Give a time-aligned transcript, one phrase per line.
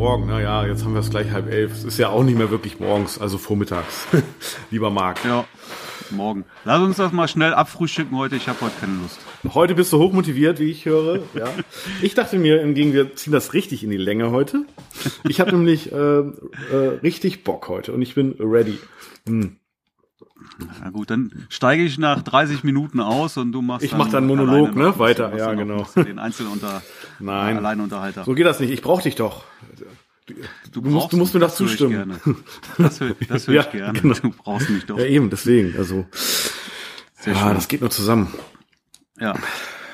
[0.00, 0.28] Morgen.
[0.28, 1.74] Naja, jetzt haben wir es gleich halb elf.
[1.74, 4.06] Es ist ja auch nicht mehr wirklich morgens, also vormittags.
[4.70, 5.22] Lieber Marc.
[5.26, 5.44] Ja,
[6.08, 6.46] morgen.
[6.64, 8.34] Lass uns das mal schnell abfrühstücken heute.
[8.34, 9.20] Ich habe heute keine Lust.
[9.52, 11.16] Heute bist du hochmotiviert, wie ich höre.
[11.34, 11.50] Ja.
[12.00, 14.64] Ich dachte mir hingegen, wir ziehen das richtig in die Länge heute.
[15.28, 16.24] Ich habe nämlich äh, äh,
[17.02, 18.78] richtig Bock heute und ich bin ready.
[19.28, 19.59] Hm.
[20.82, 24.26] Na gut, dann steige ich nach 30 Minuten aus und du machst Ich mach dann
[24.26, 24.98] Monolog, ne?
[24.98, 25.86] Weiter, ja, genau.
[25.96, 26.82] Den Einzelunter
[27.18, 27.56] Nein.
[27.56, 28.24] Alleinunterhalter.
[28.24, 28.70] So geht das nicht.
[28.70, 29.44] Ich brauch dich doch.
[30.72, 32.20] Du, musst, du musst mir doch zustimmen.
[32.78, 34.00] Das höre das hör ja, ich gerne.
[34.00, 34.14] Genau.
[34.14, 34.98] Du brauchst mich doch.
[34.98, 35.76] Ja, eben, deswegen.
[35.76, 36.06] Also,
[37.14, 37.54] Sehr ja, schön.
[37.54, 38.32] das geht nur zusammen.
[39.18, 39.34] Ja.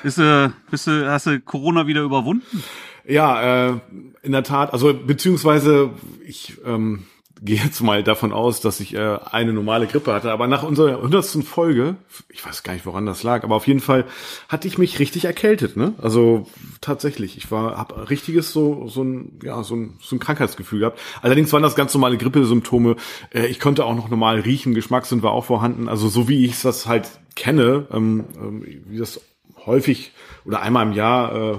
[0.03, 2.63] Bist du, bist du, hast du Corona wieder überwunden?
[3.05, 3.79] Ja, äh,
[4.21, 4.73] in der Tat.
[4.73, 5.91] Also, beziehungsweise,
[6.23, 7.05] ich, ähm,
[7.41, 10.31] gehe jetzt mal davon aus, dass ich äh, eine normale Grippe hatte.
[10.31, 11.95] Aber nach unserer hundertsten Folge,
[12.29, 14.05] ich weiß gar nicht, woran das lag, aber auf jeden Fall
[14.49, 15.77] hatte ich mich richtig erkältet.
[15.77, 15.93] Ne?
[16.01, 16.47] Also
[16.81, 20.99] tatsächlich, ich war, habe richtiges so so ein ja so ein, so ein Krankheitsgefühl gehabt.
[21.21, 22.95] Allerdings waren das ganz normale Grippesymptome.
[23.33, 25.89] Äh, ich konnte auch noch normal riechen, Geschmackssinn war auch vorhanden.
[25.89, 29.21] Also so wie ich das halt kenne, ähm, ähm, wie das
[29.65, 30.11] häufig
[30.45, 31.57] oder einmal im Jahr äh,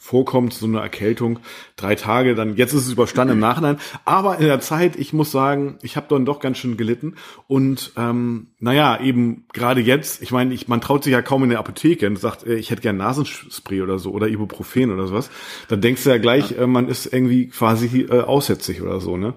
[0.00, 1.40] vorkommt, so eine Erkältung,
[1.76, 3.78] drei Tage, dann jetzt ist es überstanden im Nachhinein.
[4.06, 7.16] Aber in der Zeit, ich muss sagen, ich habe dann doch ganz schön gelitten.
[7.46, 11.50] Und ähm, naja, eben gerade jetzt, ich meine, ich, man traut sich ja kaum in
[11.50, 15.30] der Apotheke und sagt, äh, ich hätte gern Nasenspray oder so oder Ibuprofen oder sowas.
[15.68, 19.34] Dann denkst du ja gleich, äh, man ist irgendwie quasi äh, aussätzig oder so, ne?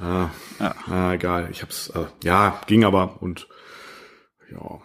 [0.00, 0.74] Ah, ja.
[0.88, 3.46] ah egal, ich hab's, äh, ja, ging aber und
[4.50, 4.80] ja.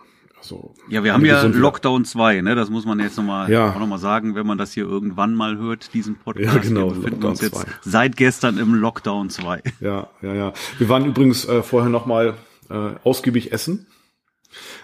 [0.48, 2.56] So, ja, wir haben ja Lockdown 2, ne?
[2.56, 3.72] Das muss man jetzt nochmal ja.
[3.72, 6.56] auch noch mal sagen, wenn man das hier irgendwann mal hört, diesen Podcast.
[6.56, 6.90] Ja, genau.
[6.90, 7.68] Wir befinden uns jetzt 2.
[7.82, 9.62] seit gestern im Lockdown 2.
[9.82, 10.54] Ja, ja, ja.
[10.78, 12.36] Wir waren übrigens äh, vorher nochmal
[12.70, 13.88] äh, ausgiebig essen.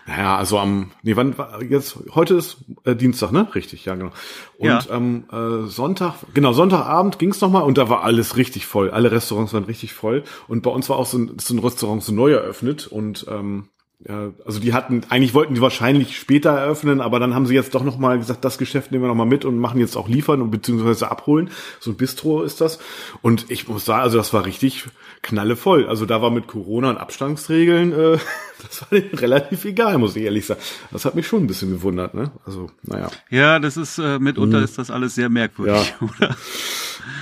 [0.05, 1.33] Naja, also am, nee, wann
[1.69, 3.47] jetzt, heute ist äh, Dienstag, ne?
[3.55, 4.11] Richtig, ja, genau.
[4.57, 4.81] Und ja.
[4.91, 8.91] ähm, äh, Sonntag, genau, Sonntagabend ging's noch mal und da war alles richtig voll.
[8.91, 10.23] Alle Restaurants waren richtig voll.
[10.49, 13.69] Und bei uns war auch so ein, so ein Restaurant so neu eröffnet und ähm,
[14.09, 17.83] also die hatten, eigentlich wollten die wahrscheinlich später eröffnen, aber dann haben sie jetzt doch
[17.83, 21.09] nochmal gesagt, das Geschäft nehmen wir nochmal mit und machen jetzt auch liefern und beziehungsweise
[21.09, 21.49] abholen.
[21.79, 22.79] So ein Bistro ist das.
[23.21, 24.85] Und ich muss sagen, also das war richtig
[25.21, 25.87] knallevoll.
[25.87, 28.17] Also da war mit Corona und Abstandsregeln, äh,
[28.61, 30.59] das war denen relativ egal, muss ich ehrlich sagen.
[30.91, 32.31] Das hat mich schon ein bisschen gewundert, ne?
[32.45, 33.09] Also, naja.
[33.29, 34.65] Ja, das ist, äh, mitunter hm.
[34.65, 36.07] ist das alles sehr merkwürdig, ja.
[36.17, 36.35] oder?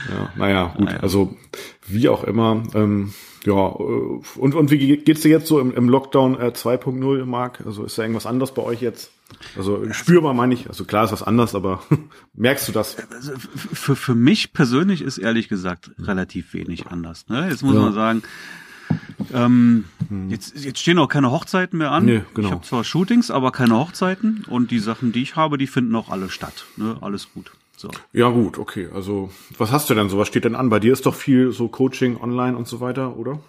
[0.09, 0.85] Ja, naja, gut.
[0.85, 0.99] Naja.
[0.99, 1.37] Also,
[1.87, 3.13] wie auch immer, ähm,
[3.45, 7.65] ja, äh, und, und wie geht's dir jetzt so im, im Lockdown äh, 2.0, Marc?
[7.65, 9.11] Also ist da irgendwas anderes bei euch jetzt?
[9.57, 11.81] Also spürbar meine ich, also klar ist was anders, aber
[12.33, 12.97] merkst du das?
[13.11, 17.27] Also für, für mich persönlich ist ehrlich gesagt relativ wenig anders.
[17.29, 17.47] Ne?
[17.49, 17.81] Jetzt muss ja.
[17.81, 18.23] man sagen,
[19.33, 20.29] ähm, hm.
[20.29, 22.05] jetzt, jetzt stehen auch keine Hochzeiten mehr an.
[22.05, 22.47] Nee, genau.
[22.47, 25.95] Ich habe zwar Shootings, aber keine Hochzeiten und die Sachen, die ich habe, die finden
[25.95, 26.65] auch alle statt.
[26.75, 26.97] Ne?
[27.01, 27.51] Alles gut.
[27.81, 27.89] So.
[28.13, 28.89] Ja, gut, okay.
[28.93, 30.19] Also, was hast du denn so?
[30.19, 30.69] Was steht denn an?
[30.69, 33.39] Bei dir ist doch viel so Coaching online und so weiter, oder?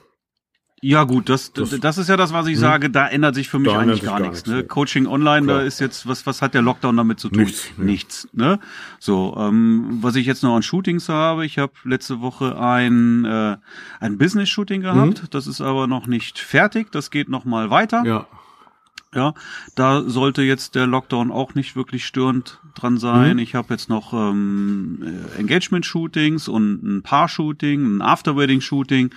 [0.85, 2.61] Ja, gut, das, das, das ist ja das, was ich hm.
[2.61, 4.47] sage, da ändert sich für mich eigentlich gar, gar, nichts.
[4.47, 4.65] Ne?
[4.65, 5.59] Coaching online, Klar.
[5.59, 7.43] da ist jetzt, was, was hat der Lockdown damit zu tun?
[7.43, 7.71] Nichts.
[7.77, 7.85] Nee.
[7.85, 8.59] Nichts ne?
[8.99, 13.59] So, ähm, was ich jetzt noch an Shootings habe, ich habe letzte Woche ein, äh,
[14.01, 15.27] ein Business-Shooting gehabt, mhm.
[15.31, 18.03] das ist aber noch nicht fertig, das geht noch mal weiter.
[18.05, 18.27] Ja.
[19.15, 19.35] Ja,
[19.75, 23.35] da sollte jetzt der Lockdown auch nicht wirklich störend dran sein.
[23.35, 23.39] Mhm.
[23.41, 29.11] Ich habe jetzt noch ähm, äh, Engagement-Shootings und ein Paar-Shooting, ein After-Wedding-Shooting.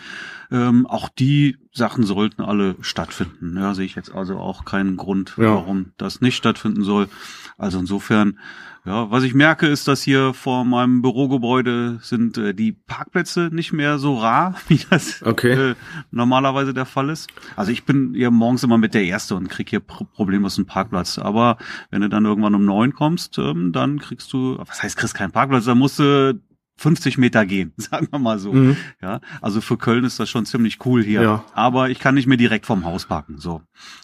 [0.52, 3.58] Ähm, auch die Sachen sollten alle stattfinden.
[3.58, 5.56] Ja, sehe ich jetzt also auch keinen Grund, ja.
[5.56, 7.10] warum das nicht stattfinden soll.
[7.58, 8.38] Also insofern
[8.86, 13.74] ja, was ich merke, ist, dass hier vor meinem Bürogebäude sind äh, die Parkplätze nicht
[13.74, 15.72] mehr so rar, wie das okay.
[15.72, 15.76] äh,
[16.12, 17.32] normalerweise der Fall ist.
[17.56, 20.68] Also ich bin ja morgens immer mit der Erste und krieg hier Pro Problemlos einen
[20.68, 21.18] Parkplatz.
[21.18, 21.58] Aber
[21.90, 25.32] wenn du dann irgendwann um neun kommst, ähm, dann kriegst du, was heißt, kriegst keinen
[25.32, 26.40] Parkplatz, dann musst du
[26.78, 28.54] 50 Meter gehen, sagen wir mal so.
[28.54, 28.78] Mhm.
[29.02, 31.22] Ja, also für Köln ist das schon ziemlich cool hier.
[31.22, 31.46] Ja.
[31.54, 33.62] Aber ich kann nicht mehr direkt vom Haus parken, so.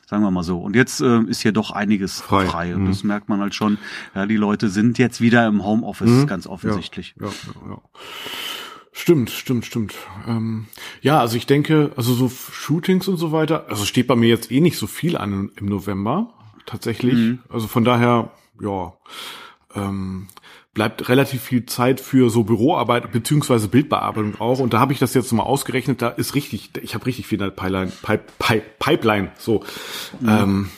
[0.07, 0.59] Sagen wir mal so.
[0.59, 2.45] Und jetzt äh, ist hier doch einiges frei.
[2.45, 2.75] frei.
[2.75, 2.87] Und mhm.
[2.87, 3.77] das merkt man halt schon.
[4.15, 6.27] Ja, die Leute sind jetzt wieder im Homeoffice, mhm.
[6.27, 7.15] ganz offensichtlich.
[7.19, 7.81] Ja, ja, ja.
[8.93, 9.95] Stimmt, stimmt, stimmt.
[10.27, 10.67] Ähm,
[11.01, 14.51] ja, also ich denke, also so Shootings und so weiter, also steht bei mir jetzt
[14.51, 16.33] eh nicht so viel an im November,
[16.65, 17.13] tatsächlich.
[17.13, 17.39] Mhm.
[17.49, 18.31] Also von daher,
[18.61, 18.93] ja.
[19.73, 20.27] Ähm,
[20.73, 24.59] bleibt relativ viel Zeit für so Büroarbeit beziehungsweise Bildbearbeitung auch.
[24.59, 26.01] Und da habe ich das jetzt mal ausgerechnet.
[26.01, 29.31] Da ist richtig, ich habe richtig viel in der Pipeline, Pipe, Pipe, Pipeline.
[29.37, 29.63] So,
[30.21, 30.29] mhm.
[30.29, 30.69] ähm,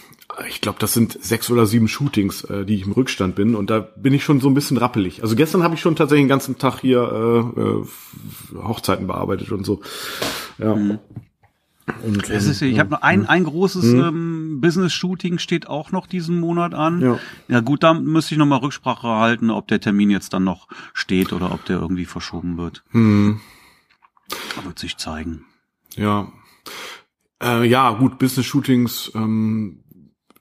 [0.47, 3.55] ich glaube, das sind sechs oder sieben Shootings, äh, die ich im Rückstand bin.
[3.55, 5.21] Und da bin ich schon so ein bisschen rappelig.
[5.21, 9.63] Also gestern habe ich schon tatsächlich den ganzen Tag hier äh, äh, Hochzeiten bearbeitet und
[9.63, 9.81] so.
[10.57, 10.75] Ja.
[10.75, 10.99] Mhm.
[12.03, 13.99] Und, es ist, ich habe noch ein, ein großes mhm.
[13.99, 17.01] ähm, Business-Shooting steht auch noch diesen Monat an.
[17.01, 20.67] Ja, ja gut, da müsste ich nochmal Rücksprache halten, ob der Termin jetzt dann noch
[20.93, 22.83] steht oder ob der irgendwie verschoben wird.
[22.91, 23.41] Mhm.
[24.55, 25.45] Da wird sich zeigen.
[25.95, 26.31] Ja.
[27.41, 29.83] Äh, ja, gut, Business-Shootings ähm,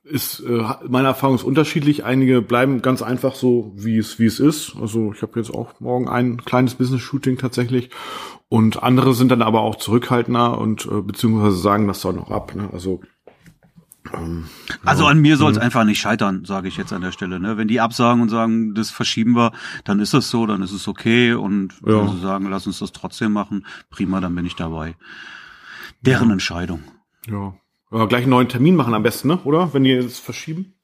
[0.04, 2.04] ist äh, meiner Erfahrung ist unterschiedlich.
[2.04, 4.76] Einige bleiben ganz einfach so, wie es wie es ist.
[4.80, 7.90] Also ich habe jetzt auch morgen ein kleines Business-Shooting tatsächlich
[8.52, 12.54] und andere sind dann aber auch zurückhaltender und äh, beziehungsweise sagen das doch noch ab.
[12.54, 12.68] Ne?
[12.70, 13.00] Also
[14.12, 14.44] ähm,
[14.84, 15.62] also an mir soll es mhm.
[15.62, 17.40] einfach nicht scheitern, sage ich jetzt an der Stelle.
[17.40, 17.56] Ne?
[17.56, 19.52] Wenn die absagen und sagen, das verschieben wir,
[19.84, 21.32] dann ist es so, dann ist es okay.
[21.32, 21.98] Und ja.
[21.98, 24.96] wenn sie sagen, lass uns das trotzdem machen, prima, dann bin ich dabei.
[26.02, 26.34] Deren ja.
[26.34, 26.82] Entscheidung.
[27.30, 27.54] Ja.
[27.90, 28.04] ja.
[28.04, 29.38] Gleich einen neuen Termin machen am besten, ne?
[29.44, 29.72] oder?
[29.72, 30.74] Wenn die jetzt verschieben?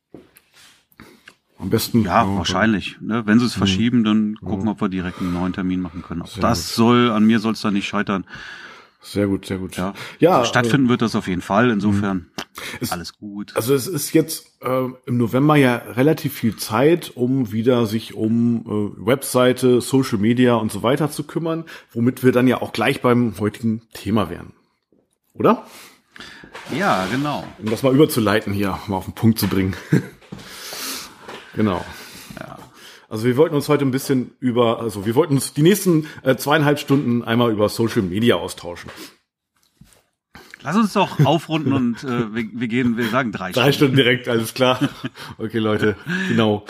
[1.58, 2.02] Am besten.
[2.04, 3.00] Ja, ja wahrscheinlich.
[3.00, 3.26] Ne?
[3.26, 3.58] Wenn sie es mhm.
[3.58, 4.72] verschieben, dann gucken, ja.
[4.72, 6.22] ob wir direkt einen neuen Termin machen können.
[6.22, 6.74] Auch das gut.
[6.76, 8.24] soll, an mir soll es da nicht scheitern.
[9.00, 9.76] Sehr gut, sehr gut.
[9.76, 11.70] Ja, ja stattfinden äh, wird das auf jeden Fall.
[11.70, 12.26] Insofern mhm.
[12.80, 13.54] es, alles gut.
[13.54, 18.62] Also es ist jetzt äh, im November ja relativ viel Zeit, um wieder sich um
[18.66, 23.00] äh, Webseite, Social Media und so weiter zu kümmern, womit wir dann ja auch gleich
[23.00, 24.52] beim heutigen Thema wären.
[25.32, 25.64] Oder?
[26.76, 27.44] Ja, genau.
[27.58, 29.74] Um das mal überzuleiten hier, mal auf den Punkt zu bringen.
[31.58, 31.84] Genau.
[32.38, 32.56] Ja.
[33.08, 36.36] Also wir wollten uns heute ein bisschen über, also wir wollten uns die nächsten äh,
[36.36, 38.90] zweieinhalb Stunden einmal über Social Media austauschen.
[40.62, 43.66] Lass uns doch aufrunden und äh, wir, wir gehen, wir sagen drei, Stunden.
[43.66, 44.88] Drei Stunden direkt, alles klar.
[45.36, 45.96] Okay, Leute,
[46.28, 46.64] genau.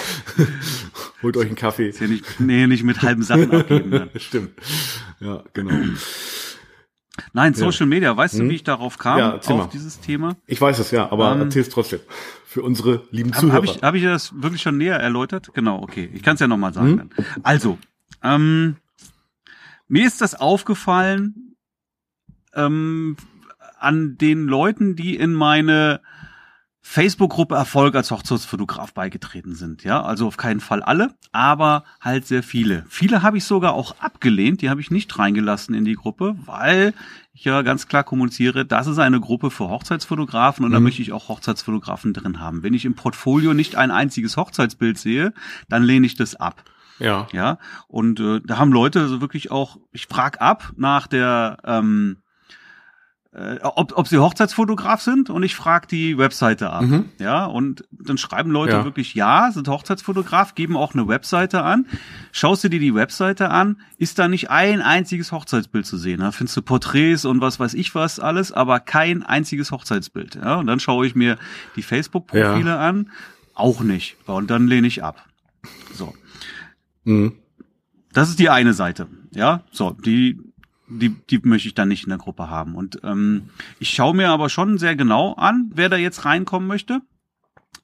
[1.22, 1.88] Holt euch einen Kaffee.
[1.88, 3.90] Ist ja nicht, nee, nicht mit halben Sachen abgeben.
[3.90, 4.10] Dann.
[4.16, 4.52] Stimmt.
[5.20, 5.74] Ja, genau.
[7.34, 7.86] Nein, Social ja.
[7.86, 8.44] Media, weißt hm?
[8.44, 9.68] du, wie ich darauf kam, ja, auf mal.
[9.70, 10.36] dieses Thema?
[10.46, 12.00] Ich weiß es ja, aber ähm, erzähl es trotzdem
[12.48, 13.56] für unsere lieben Zuhörer.
[13.56, 15.50] Habe ich, hab ich das wirklich schon näher erläutert?
[15.52, 16.08] Genau, okay.
[16.14, 17.10] Ich kann es ja nochmal sagen.
[17.14, 17.24] Hm?
[17.42, 17.78] Also,
[18.22, 18.76] ähm,
[19.86, 21.56] mir ist das aufgefallen
[22.54, 23.18] ähm,
[23.78, 26.00] an den Leuten, die in meine
[26.80, 29.84] Facebook-Gruppe Erfolg als Hochzeitsfotograf beigetreten sind.
[29.84, 32.86] Ja, also auf keinen Fall alle, aber halt sehr viele.
[32.88, 36.94] Viele habe ich sogar auch abgelehnt, die habe ich nicht reingelassen in die Gruppe, weil
[37.38, 40.74] ich ja ganz klar kommuniziere, das ist eine Gruppe für Hochzeitsfotografen und mhm.
[40.74, 42.64] da möchte ich auch Hochzeitsfotografen drin haben.
[42.64, 45.32] Wenn ich im Portfolio nicht ein einziges Hochzeitsbild sehe,
[45.68, 46.64] dann lehne ich das ab.
[46.98, 47.28] Ja.
[47.32, 47.58] Ja.
[47.86, 52.16] Und äh, da haben Leute so wirklich auch, ich frag ab nach der ähm,
[53.32, 56.82] äh, ob, ob sie Hochzeitsfotograf sind und ich frage die Webseite ab.
[56.82, 57.04] Mhm.
[57.18, 58.84] Ja, und dann schreiben Leute ja.
[58.84, 61.86] wirklich, ja, sind Hochzeitsfotograf, geben auch eine Webseite an.
[62.32, 66.20] Schaust du dir die Webseite an, ist da nicht ein einziges Hochzeitsbild zu sehen.
[66.20, 70.36] Da findest du Porträts und was weiß ich was alles, aber kein einziges Hochzeitsbild.
[70.36, 71.36] Ja, und dann schaue ich mir
[71.76, 72.78] die Facebook-Profile ja.
[72.78, 73.10] an,
[73.54, 74.16] auch nicht.
[74.26, 75.26] Und dann lehne ich ab.
[75.92, 76.14] So.
[77.04, 77.34] Mhm.
[78.12, 79.06] Das ist die eine Seite.
[79.32, 80.38] Ja, so, die
[80.88, 82.74] die, die möchte ich dann nicht in der Gruppe haben.
[82.74, 87.02] Und ähm, ich schaue mir aber schon sehr genau an, wer da jetzt reinkommen möchte.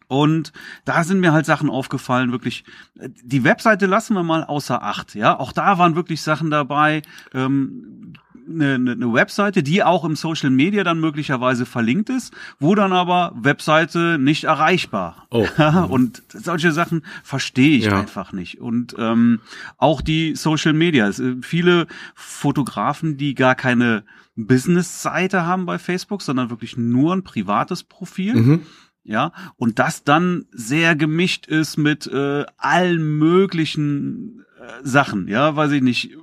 [0.06, 0.52] Und
[0.84, 2.64] da sind mir halt Sachen aufgefallen, wirklich.
[2.94, 5.38] Die Webseite lassen wir mal außer Acht, ja.
[5.38, 7.02] Auch da waren wirklich Sachen dabei,
[7.32, 8.12] ähm,
[8.48, 13.32] eine, eine Webseite, die auch im Social Media dann möglicherweise verlinkt ist, wo dann aber
[13.36, 15.26] Webseite nicht erreichbar.
[15.30, 15.46] Oh.
[15.88, 17.98] und solche Sachen verstehe ich ja.
[17.98, 18.60] einfach nicht.
[18.60, 19.40] Und ähm,
[19.76, 21.08] auch die Social Media.
[21.08, 24.04] Äh, viele Fotografen, die gar keine
[24.36, 28.34] Business-Seite haben bei Facebook, sondern wirklich nur ein privates Profil.
[28.34, 28.60] Mhm
[29.04, 35.72] ja, und das dann sehr gemischt ist mit äh, allen möglichen äh, Sachen, ja, weiß
[35.72, 36.16] ich nicht,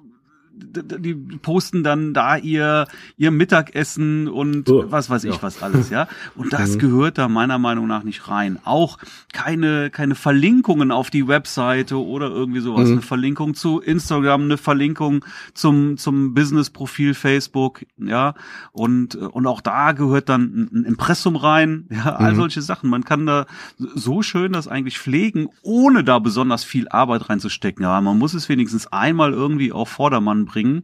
[0.61, 2.87] die posten dann da ihr
[3.17, 5.41] ihr Mittagessen und oh, was weiß ich ja.
[5.41, 6.07] was alles, ja.
[6.35, 6.79] Und das mhm.
[6.79, 8.59] gehört da meiner Meinung nach nicht rein.
[8.63, 8.97] Auch
[9.33, 12.93] keine keine Verlinkungen auf die Webseite oder irgendwie sowas, mhm.
[12.93, 18.35] eine Verlinkung zu Instagram, eine Verlinkung zum zum Business Profil Facebook, ja.
[18.71, 22.37] Und und auch da gehört dann ein Impressum rein, ja, all mhm.
[22.37, 22.89] solche Sachen.
[22.89, 23.45] Man kann da
[23.77, 27.83] so schön das eigentlich pflegen, ohne da besonders viel Arbeit reinzustecken.
[27.83, 30.83] Ja, man muss es wenigstens einmal irgendwie auf Vordermann bringen.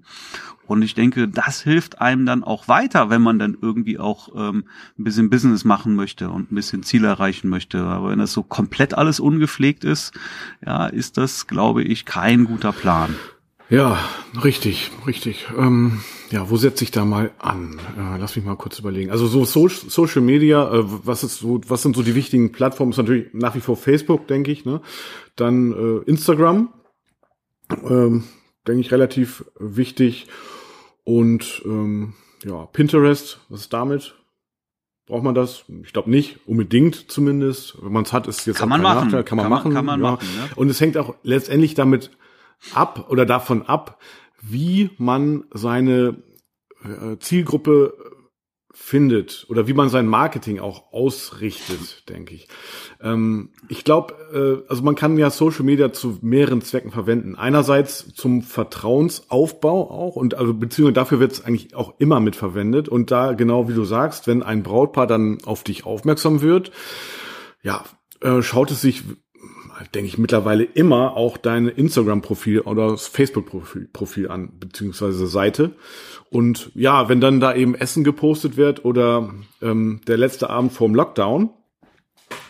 [0.65, 4.65] Und ich denke, das hilft einem dann auch weiter, wenn man dann irgendwie auch ähm,
[4.99, 7.83] ein bisschen Business machen möchte und ein bisschen Ziel erreichen möchte.
[7.83, 10.13] Aber wenn das so komplett alles ungepflegt ist,
[10.65, 13.15] ja, ist das, glaube ich, kein guter Plan.
[13.69, 13.97] Ja,
[14.43, 15.47] richtig, richtig.
[15.57, 15.99] Ähm,
[16.31, 17.79] ja, wo setze ich da mal an?
[17.97, 19.11] Äh, lass mich mal kurz überlegen.
[19.11, 22.91] Also so, so Social Media, äh, was ist so, was sind so die wichtigen Plattformen?
[22.91, 24.63] Ist natürlich nach wie vor Facebook, denke ich.
[24.63, 24.81] Ne?
[25.35, 26.69] Dann äh, Instagram.
[27.89, 28.23] Ähm,
[28.67, 30.27] denke ich, relativ wichtig.
[31.03, 34.15] Und ähm, ja, Pinterest, was ist damit?
[35.07, 35.63] Braucht man das?
[35.83, 37.81] Ich glaube nicht, unbedingt zumindest.
[37.81, 39.05] Wenn man es hat, ist jetzt kann man machen.
[39.05, 39.73] Nachteil, kann man kann machen.
[39.73, 40.11] kann man ja.
[40.11, 40.49] machen ne?
[40.55, 42.11] Und es hängt auch letztendlich damit
[42.73, 44.01] ab oder davon ab,
[44.41, 46.17] wie man seine
[46.83, 47.93] äh, Zielgruppe
[48.79, 52.47] findet oder wie man sein Marketing auch ausrichtet, denke ich.
[53.01, 57.35] Ähm, ich glaube, äh, also man kann ja Social Media zu mehreren Zwecken verwenden.
[57.35, 62.87] Einerseits zum Vertrauensaufbau auch und also beziehungsweise dafür wird es eigentlich auch immer mit verwendet
[62.87, 66.71] und da genau wie du sagst, wenn ein Brautpaar dann auf dich aufmerksam wird,
[67.63, 67.83] ja,
[68.21, 69.03] äh, schaut es sich
[69.93, 75.71] denke ich, mittlerweile immer auch dein Instagram-Profil oder Facebook-Profil Profil an, beziehungsweise Seite.
[76.29, 80.95] Und ja, wenn dann da eben Essen gepostet wird oder ähm, der letzte Abend vorm
[80.95, 81.49] Lockdown,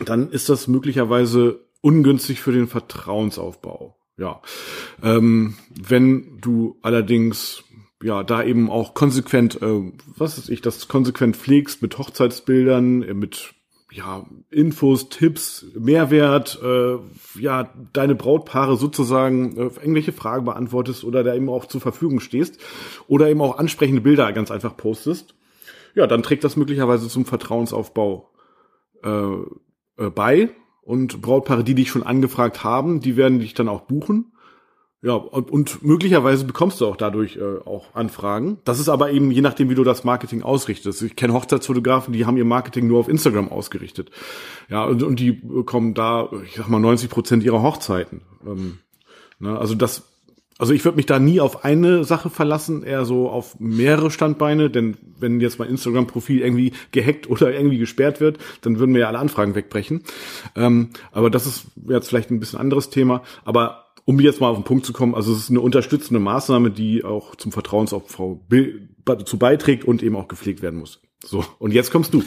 [0.04, 3.96] dann ist das möglicherweise ungünstig für den Vertrauensaufbau.
[4.16, 4.42] Ja,
[5.02, 7.62] ähm, wenn du allerdings
[8.02, 13.14] ja da eben auch konsequent, äh, was ist ich, das konsequent pflegst mit Hochzeitsbildern, äh,
[13.14, 13.54] mit
[13.90, 16.98] ja, Infos, Tipps, Mehrwert, äh,
[17.40, 22.58] ja, deine Brautpaare sozusagen äh, irgendwelche Fragen beantwortest oder da eben auch zur Verfügung stehst
[23.06, 25.34] oder eben auch ansprechende Bilder ganz einfach postest,
[25.94, 28.30] ja, dann trägt das möglicherweise zum Vertrauensaufbau
[29.02, 29.08] äh,
[29.96, 30.50] äh, bei.
[30.82, 34.32] Und Brautpaare, die dich schon angefragt haben, die werden dich dann auch buchen.
[35.00, 38.58] Ja, und, und möglicherweise bekommst du auch dadurch äh, auch Anfragen.
[38.64, 41.02] Das ist aber eben je nachdem, wie du das Marketing ausrichtest.
[41.02, 44.10] Ich kenne Hochzeitsfotografen, die haben ihr Marketing nur auf Instagram ausgerichtet.
[44.68, 48.22] Ja, und, und die bekommen da, ich sag mal, 90 Prozent ihrer Hochzeiten.
[48.44, 48.78] Ähm,
[49.38, 50.02] ne, also das,
[50.58, 54.68] also ich würde mich da nie auf eine Sache verlassen, eher so auf mehrere Standbeine,
[54.68, 59.06] denn wenn jetzt mein Instagram-Profil irgendwie gehackt oder irgendwie gesperrt wird, dann würden mir ja
[59.06, 60.02] alle Anfragen wegbrechen.
[60.56, 63.22] Ähm, aber das ist jetzt vielleicht ein bisschen anderes Thema.
[63.44, 66.70] Aber um jetzt mal auf den Punkt zu kommen, also es ist eine unterstützende Maßnahme,
[66.70, 68.40] die auch zum Vertrauensaufbau
[69.26, 71.02] zu beiträgt und eben auch gepflegt werden muss.
[71.22, 72.22] So, und jetzt kommst du.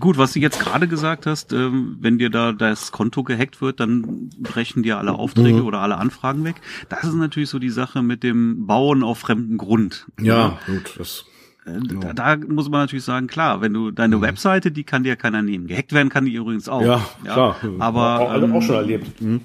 [0.00, 3.78] Gut, was du jetzt gerade gesagt hast, ähm, wenn dir da das Konto gehackt wird,
[3.78, 5.66] dann brechen dir alle Aufträge mhm.
[5.66, 6.56] oder alle Anfragen weg.
[6.88, 10.08] Das ist natürlich so die Sache mit dem Bauen auf fremdem Grund.
[10.20, 11.26] Ja, gut, das
[11.64, 14.22] äh, da, da, muss man natürlich sagen, klar, wenn du deine mhm.
[14.22, 15.68] Webseite, die kann dir keiner nehmen.
[15.68, 16.82] Gehackt werden kann die übrigens auch.
[16.82, 17.56] Ja, ja klar.
[17.78, 19.22] Aber auch, ähm, auch schon erlebt.
[19.22, 19.42] Mhm.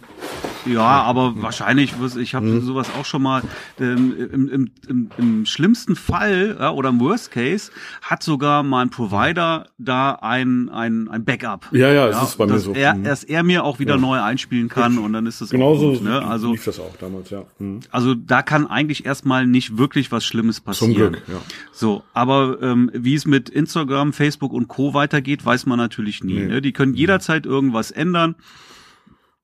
[0.65, 2.61] Ja, aber wahrscheinlich, ich habe mhm.
[2.61, 3.41] sowas auch schon mal,
[3.79, 8.89] ähm, im, im, im, im schlimmsten Fall ja, oder im Worst Case hat sogar mein
[8.89, 11.67] Provider da ein, ein, ein Backup.
[11.71, 12.73] Ja, ja, das ja, ist bei mir so.
[12.73, 13.03] Er, mhm.
[13.03, 14.01] Dass er mir auch wieder ja.
[14.01, 16.23] neu einspielen kann und dann ist das Genauso gut, ne?
[16.25, 17.43] also, lief das auch damals, ja.
[17.59, 17.81] Mhm.
[17.91, 20.93] Also da kann eigentlich erstmal nicht wirklich was Schlimmes passieren.
[20.93, 21.41] Zum Glück, ja.
[21.71, 24.93] So, aber ähm, wie es mit Instagram, Facebook und Co.
[24.93, 26.33] weitergeht, weiß man natürlich nie.
[26.33, 26.45] Nee.
[26.45, 26.61] Ne?
[26.61, 26.97] Die können mhm.
[26.97, 28.35] jederzeit irgendwas ändern.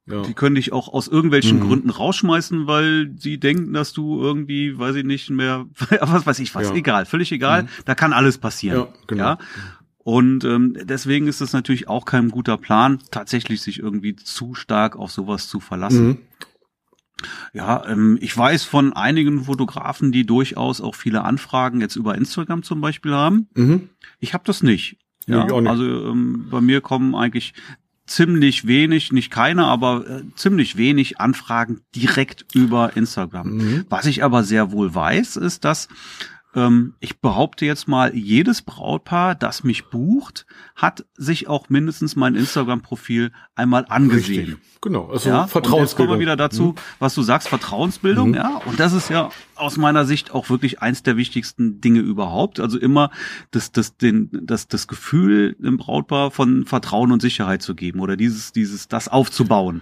[0.10, 0.22] Ja.
[0.22, 1.68] Die können dich auch aus irgendwelchen mhm.
[1.68, 5.66] Gründen rausschmeißen, weil sie denken, dass du irgendwie, weiß ich nicht mehr,
[6.02, 6.76] was weiß ich was, ja.
[6.76, 7.64] egal, völlig egal.
[7.64, 7.68] Mhm.
[7.86, 8.80] Da kann alles passieren.
[8.80, 9.24] Ja, genau.
[9.24, 9.38] Ja?
[9.98, 14.96] Und ähm, deswegen ist es natürlich auch kein guter Plan, tatsächlich sich irgendwie zu stark
[14.96, 16.08] auf sowas zu verlassen.
[16.08, 16.18] Mhm.
[17.52, 22.64] Ja, ähm, ich weiß von einigen Fotografen, die durchaus auch viele Anfragen jetzt über Instagram
[22.64, 23.50] zum Beispiel haben.
[23.56, 23.90] Mhm.
[24.20, 24.98] Ich habe das nicht.
[25.26, 27.54] Ja, nee, also ähm, bei mir kommen eigentlich
[28.08, 33.58] ziemlich wenig, nicht keine, aber äh, ziemlich wenig Anfragen direkt über Instagram.
[33.58, 33.86] Mhm.
[33.90, 35.88] Was ich aber sehr wohl weiß, ist, dass
[36.58, 42.34] ähm, ich behaupte jetzt mal, jedes Brautpaar, das mich bucht, hat sich auch mindestens mein
[42.34, 44.56] Instagram-Profil einmal angesehen.
[44.56, 44.82] Richtig.
[44.82, 45.46] Genau, also ja?
[45.46, 45.74] Vertrauensbildung.
[45.80, 46.76] Und jetzt kommen wir wieder dazu, mhm.
[46.98, 48.36] was du sagst, Vertrauensbildung, mhm.
[48.36, 48.62] ja.
[48.66, 52.60] Und das ist ja aus meiner Sicht auch wirklich eins der wichtigsten Dinge überhaupt.
[52.60, 53.12] Also immer
[53.52, 58.18] das, das, den, das, das Gefühl im Brautpaar von Vertrauen und Sicherheit zu geben oder
[58.18, 59.82] dieses, dieses, das aufzubauen.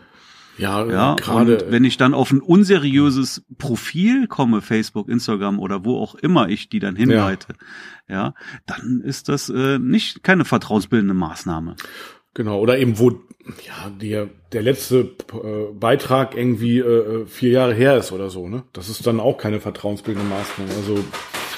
[0.58, 1.68] Ja, ja gerade.
[1.70, 6.70] wenn ich dann auf ein unseriöses Profil komme, Facebook, Instagram oder wo auch immer ich
[6.70, 7.56] die dann hinleite,
[8.08, 8.34] ja, ja
[8.66, 11.76] dann ist das äh, nicht keine vertrauensbildende Maßnahme.
[12.34, 13.12] Genau, oder eben wo
[13.66, 18.64] ja der der letzte äh, Beitrag irgendwie äh, vier Jahre her ist oder so, ne?
[18.74, 20.72] Das ist dann auch keine vertrauensbildende Maßnahme.
[20.78, 21.04] Also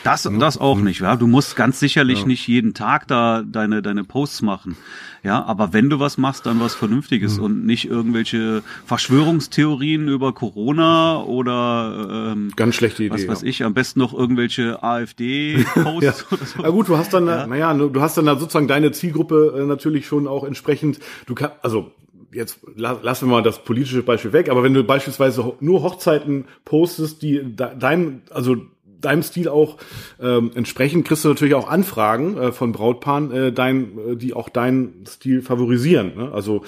[0.03, 0.31] das, ja.
[0.31, 1.15] das auch nicht, ja.
[1.15, 2.27] Du musst ganz sicherlich ja.
[2.27, 4.77] nicht jeden Tag da deine, deine Posts machen.
[5.23, 7.43] Ja, aber wenn du was machst, dann was Vernünftiges mhm.
[7.43, 13.13] und nicht irgendwelche Verschwörungstheorien über Corona oder ähm, ganz schlechte Idee.
[13.13, 16.13] Was weiß ich, am besten noch irgendwelche AfD-Posts ja.
[16.31, 16.61] oder so.
[16.61, 17.47] Na gut, du hast dann, ja.
[17.47, 21.55] naja, du hast dann da sozusagen deine Zielgruppe äh, natürlich schon auch entsprechend, du kannst,
[21.61, 21.91] also
[22.31, 27.21] jetzt lassen wir mal das politische Beispiel weg, aber wenn du beispielsweise nur Hochzeiten postest,
[27.21, 28.57] die dein, also
[29.01, 29.77] deinem Stil auch
[30.19, 34.49] ähm, entsprechen, kriegst du natürlich auch Anfragen äh, von Brautpaaren, äh, dein, äh, die auch
[34.49, 36.13] deinen Stil favorisieren.
[36.15, 36.31] Ne?
[36.31, 36.63] Also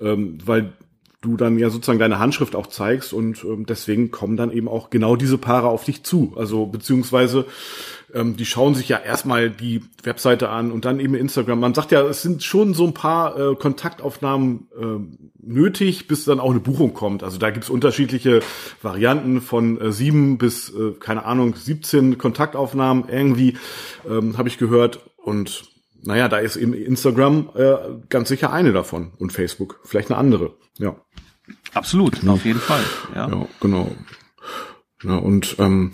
[0.00, 0.72] ähm, weil
[1.20, 4.88] du dann ja sozusagen deine Handschrift auch zeigst und ähm, deswegen kommen dann eben auch
[4.88, 6.32] genau diese Paare auf dich zu.
[6.36, 7.44] Also beziehungsweise
[8.14, 11.60] ähm, die schauen sich ja erstmal die Webseite an und dann eben Instagram.
[11.60, 16.40] Man sagt ja, es sind schon so ein paar äh, Kontaktaufnahmen äh, nötig, bis dann
[16.40, 17.22] auch eine Buchung kommt.
[17.22, 18.40] Also da gibt's unterschiedliche
[18.82, 23.56] Varianten von äh, sieben bis, äh, keine Ahnung, 17 Kontaktaufnahmen irgendwie,
[24.08, 25.00] ähm, habe ich gehört.
[25.16, 25.64] und
[26.02, 27.74] naja, da ist eben Instagram äh,
[28.08, 30.54] ganz sicher eine davon und Facebook vielleicht eine andere.
[30.78, 30.96] Ja.
[31.74, 32.82] Absolut, auf jeden Fall.
[33.14, 33.90] Ja, ja genau.
[35.02, 35.90] Ja, und ähm,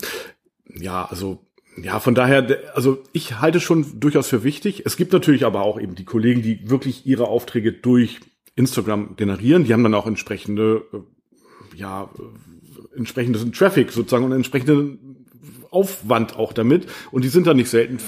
[0.75, 1.46] ja, also
[1.83, 4.83] ja, von daher, also ich halte schon durchaus für wichtig.
[4.85, 8.19] Es gibt natürlich aber auch eben die Kollegen, die wirklich ihre Aufträge durch
[8.55, 9.63] Instagram generieren.
[9.63, 15.17] Die haben dann auch entsprechende, äh, ja, äh, entsprechendes Traffic sozusagen und entsprechenden
[15.69, 16.87] Aufwand auch damit.
[17.11, 17.99] Und die sind dann nicht selten,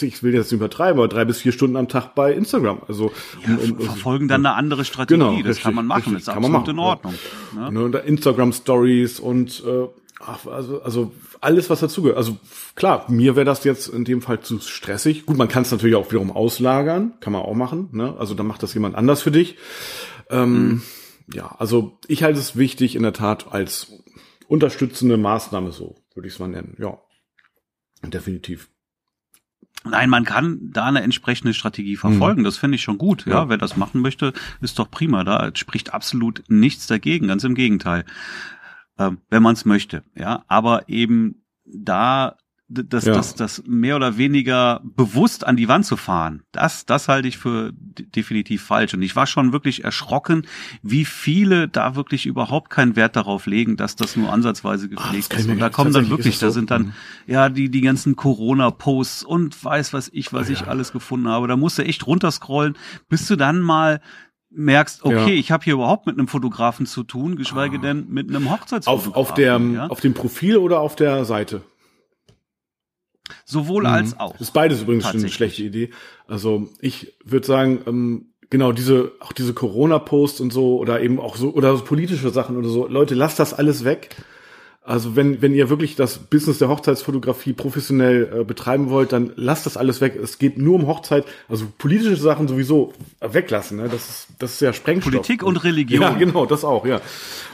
[0.00, 2.82] ich will jetzt nicht übertreiben, aber drei bis vier Stunden am Tag bei Instagram.
[2.88, 3.12] Also
[3.46, 5.18] ja, um, um, verfolgen dann eine andere Strategie.
[5.18, 6.14] Genau, das richtig, kann man machen.
[6.14, 7.14] Richtig, das ist absolut machen, in Ordnung.
[7.54, 7.70] Ja.
[7.70, 7.84] Ne?
[7.84, 9.88] Und Instagram Stories und äh,
[10.24, 12.18] ach, also, also alles, was dazugehört.
[12.18, 12.38] Also
[12.74, 15.26] klar, mir wäre das jetzt in dem Fall zu stressig.
[15.26, 17.88] Gut, man kann es natürlich auch wiederum auslagern, kann man auch machen.
[17.92, 18.14] Ne?
[18.18, 19.56] Also dann macht das jemand anders für dich.
[20.30, 20.82] Ähm, mhm.
[21.32, 23.92] Ja, also ich halte es wichtig in der Tat als
[24.48, 26.76] unterstützende Maßnahme so, würde ich es mal nennen.
[26.78, 26.98] Ja,
[28.02, 28.68] definitiv.
[29.84, 32.42] Nein, man kann da eine entsprechende Strategie verfolgen.
[32.42, 32.44] Mhm.
[32.44, 33.26] Das finde ich schon gut.
[33.26, 33.32] Ja.
[33.32, 35.24] ja, wer das machen möchte, ist doch prima.
[35.24, 37.26] Da spricht absolut nichts dagegen.
[37.26, 38.04] Ganz im Gegenteil
[38.98, 40.02] äh, wenn man es möchte.
[40.14, 42.36] Ja, aber eben da
[42.72, 43.12] das, ja.
[43.12, 47.36] das, das mehr oder weniger bewusst an die Wand zu fahren, das, das halte ich
[47.36, 48.94] für definitiv falsch.
[48.94, 50.46] Und ich war schon wirklich erschrocken,
[50.82, 55.38] wie viele da wirklich überhaupt keinen Wert darauf legen, dass das nur ansatzweise gepflegt ah,
[55.38, 55.48] ist.
[55.48, 56.92] Und da kommen dann wirklich, da sind dann, mhm.
[57.26, 61.48] ja, die, die ganzen Corona-Posts und weiß was ich, was oh, ich alles gefunden habe.
[61.48, 62.76] Da musst du echt runterscrollen,
[63.08, 64.00] bis du dann mal
[64.54, 65.40] merkst, okay, ja.
[65.40, 67.80] ich habe hier überhaupt mit einem Fotografen zu tun, geschweige ah.
[67.80, 69.12] denn mit einem Hochzeitsfotografen.
[69.14, 69.86] Auf, auf, der, ja?
[69.86, 71.62] auf dem Profil oder auf der Seite?
[73.44, 73.88] Sowohl mhm.
[73.88, 74.32] als auch.
[74.32, 75.90] Das ist beides übrigens schon eine schlechte Idee.
[76.26, 81.36] Also ich würde sagen, ähm, genau diese auch diese Corona-Posts und so oder eben auch
[81.36, 82.86] so oder so politische Sachen oder so.
[82.86, 84.16] Leute, lasst das alles weg.
[84.84, 89.64] Also wenn, wenn ihr wirklich das Business der Hochzeitsfotografie professionell äh, betreiben wollt, dann lasst
[89.64, 90.18] das alles weg.
[90.20, 93.76] Es geht nur um Hochzeit, also politische Sachen sowieso weglassen.
[93.76, 93.88] Ne?
[93.88, 95.12] Das ist das ist ja Sprengstoff.
[95.12, 96.02] Politik und Religion.
[96.02, 97.00] Ja, genau, das auch, ja.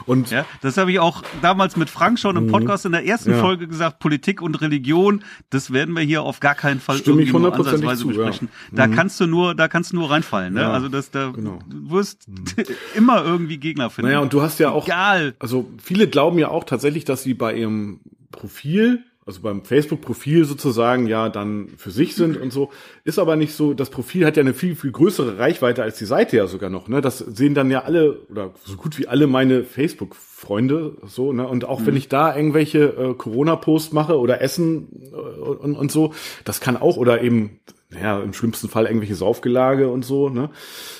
[0.07, 2.51] Und ja, das habe ich auch damals mit Frank schon im mhm.
[2.51, 3.41] Podcast in der ersten ja.
[3.41, 3.99] Folge gesagt.
[3.99, 8.03] Politik und Religion, das werden wir hier auf gar keinen Fall Stimme irgendwie nur ansatzweise
[8.03, 8.49] zu, besprechen.
[8.71, 8.77] Ja.
[8.77, 8.95] Da mhm.
[8.95, 10.55] kannst du nur, da kannst du nur reinfallen.
[10.55, 10.62] Ne?
[10.62, 11.59] Ja, also das, da genau.
[11.69, 12.45] du wirst mhm.
[12.95, 14.11] immer irgendwie Gegner finden.
[14.11, 15.35] Naja, und du hast ja auch, Egal.
[15.38, 18.00] also viele glauben ja auch tatsächlich, dass sie bei ihrem
[18.31, 22.70] Profil also beim Facebook-Profil sozusagen ja dann für sich sind und so.
[23.04, 26.07] Ist aber nicht so, das Profil hat ja eine viel, viel größere Reichweite als die
[26.07, 26.88] Seite ja sogar noch.
[26.88, 27.02] Ne?
[27.02, 31.35] Das sehen dann ja alle oder so gut wie alle meine Facebook-Freunde so.
[31.35, 31.46] Ne?
[31.46, 31.87] Und auch mhm.
[31.88, 36.14] wenn ich da irgendwelche äh, Corona-Posts mache oder Essen äh, und, und so,
[36.46, 37.61] das kann auch oder eben
[38.02, 40.48] ja, im schlimmsten Fall irgendwelche Saufgelage und so, ne?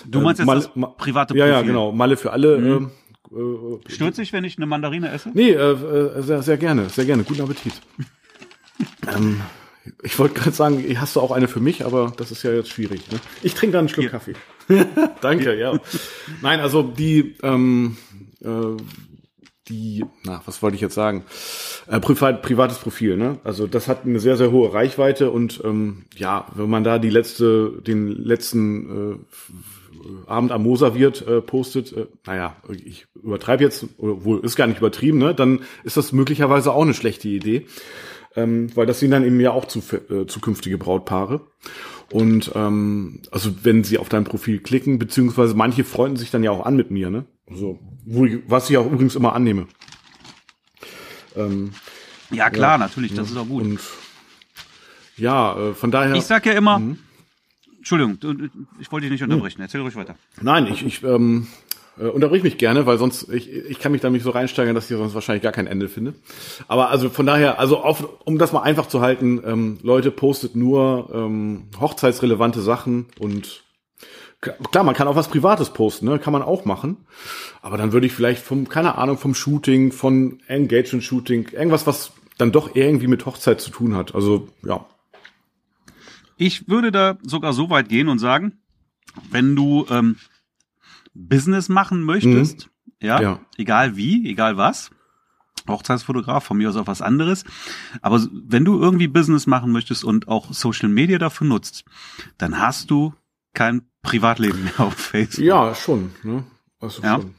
[0.07, 1.39] Du meinst äh, jetzt das private Profil?
[1.39, 1.93] Ja, ja, genau.
[1.93, 2.59] Malle für alle.
[2.59, 2.85] Mhm.
[2.85, 5.31] Äh, äh, Stört sich, wenn ich eine Mandarine esse?
[5.35, 7.25] Nee, äh, äh, sehr, sehr gerne, sehr gerne.
[7.25, 7.75] Guten Appetit.
[9.15, 9.41] ähm,
[10.03, 12.71] ich wollte gerade sagen, hast du auch eine für mich, aber das ist ja jetzt
[12.71, 13.11] schwierig.
[13.11, 13.19] Ne?
[13.43, 14.11] Ich trinke dann einen Schluck Hier.
[14.11, 14.35] Kaffee.
[15.21, 15.79] Danke, ja.
[16.43, 17.97] Nein, also die, ähm,
[18.43, 18.77] äh,
[19.69, 21.25] die, na, was wollte ich jetzt sagen?
[21.87, 23.39] Äh, privat, privates Profil, ne?
[23.45, 27.11] Also das hat eine sehr, sehr hohe Reichweite und ähm, ja, wenn man da die
[27.11, 29.17] letzte, den letzten äh,
[30.27, 34.79] Abend am Moser wird äh, postet, äh, naja, ich übertreibe jetzt, wohl ist gar nicht
[34.79, 35.35] übertrieben, ne?
[35.35, 37.67] Dann ist das möglicherweise auch eine schlechte Idee
[38.39, 41.41] ähm, weil das sind dann eben ja auch zu, äh, zukünftige Brautpaare.
[42.13, 46.51] Und ähm, also wenn sie auf dein Profil klicken, beziehungsweise manche freunden sich dann ja
[46.51, 47.27] auch an mit mir, ne?
[47.47, 49.67] Also, wo was ich auch übrigens immer annehme.
[51.35, 51.73] Ähm,
[52.31, 53.63] ja, klar, ja, natürlich, das ja, ist auch gut.
[53.63, 53.81] Und
[55.17, 56.15] ja, äh, von daher.
[56.15, 56.97] Ich sag ja immer, mh.
[57.79, 58.19] Entschuldigung,
[58.81, 59.63] ich wollte dich nicht unterbrechen.
[59.63, 60.17] Erzähl ruhig weiter.
[60.41, 61.47] Nein, ich, ich ähm,
[61.99, 64.91] äh, unterbrich mich gerne, weil sonst, ich, ich kann mich da nicht so reinsteigern, dass
[64.91, 66.15] ich sonst wahrscheinlich gar kein Ende finde.
[66.67, 70.55] Aber also von daher, also auf, um das mal einfach zu halten, ähm, Leute, postet
[70.55, 73.65] nur ähm, hochzeitsrelevante Sachen und
[74.41, 76.19] klar, man kann auch was Privates posten, ne?
[76.19, 76.99] kann man auch machen.
[77.63, 82.53] Aber dann würde ich vielleicht vom, keine Ahnung, vom Shooting, von Engagement-Shooting, irgendwas, was dann
[82.53, 84.15] doch irgendwie mit Hochzeit zu tun hat.
[84.15, 84.87] Also, ja.
[86.39, 88.59] Ich würde da sogar so weit gehen und sagen,
[89.31, 90.17] wenn du ähm,
[91.13, 93.07] Business machen möchtest, mhm.
[93.07, 94.91] ja, ja, egal wie, egal was,
[95.69, 97.45] Hochzeitsfotograf, von mir aus auch was anderes.
[98.01, 101.85] Aber wenn du irgendwie Business machen möchtest und auch Social Media dafür nutzt,
[102.39, 103.13] dann hast du
[103.53, 105.45] kein Privatleben mehr auf Facebook.
[105.45, 106.13] Ja, schon.
[106.23, 106.45] Ne?
[106.81, 107.21] Also ja.
[107.21, 107.35] Schon.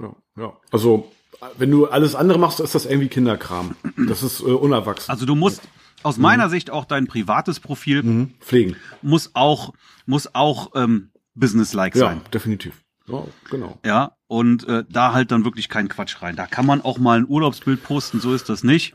[0.00, 0.16] ja.
[0.38, 1.10] Ja, Also
[1.56, 3.74] wenn du alles andere machst, ist das irgendwie Kinderkram.
[3.96, 5.10] Das ist äh, unerwachsen.
[5.10, 5.62] Also du musst
[6.06, 6.50] aus meiner mhm.
[6.50, 8.34] Sicht auch dein privates Profil mhm.
[8.40, 8.76] pflegen.
[9.02, 9.74] Muss auch
[10.06, 12.20] muss auch ähm, businesslike sein.
[12.22, 12.84] Ja, definitiv.
[13.08, 13.78] Ja, genau.
[13.84, 16.36] Ja, und äh, da halt dann wirklich kein Quatsch rein.
[16.36, 18.94] Da kann man auch mal ein Urlaubsbild posten, so ist das nicht.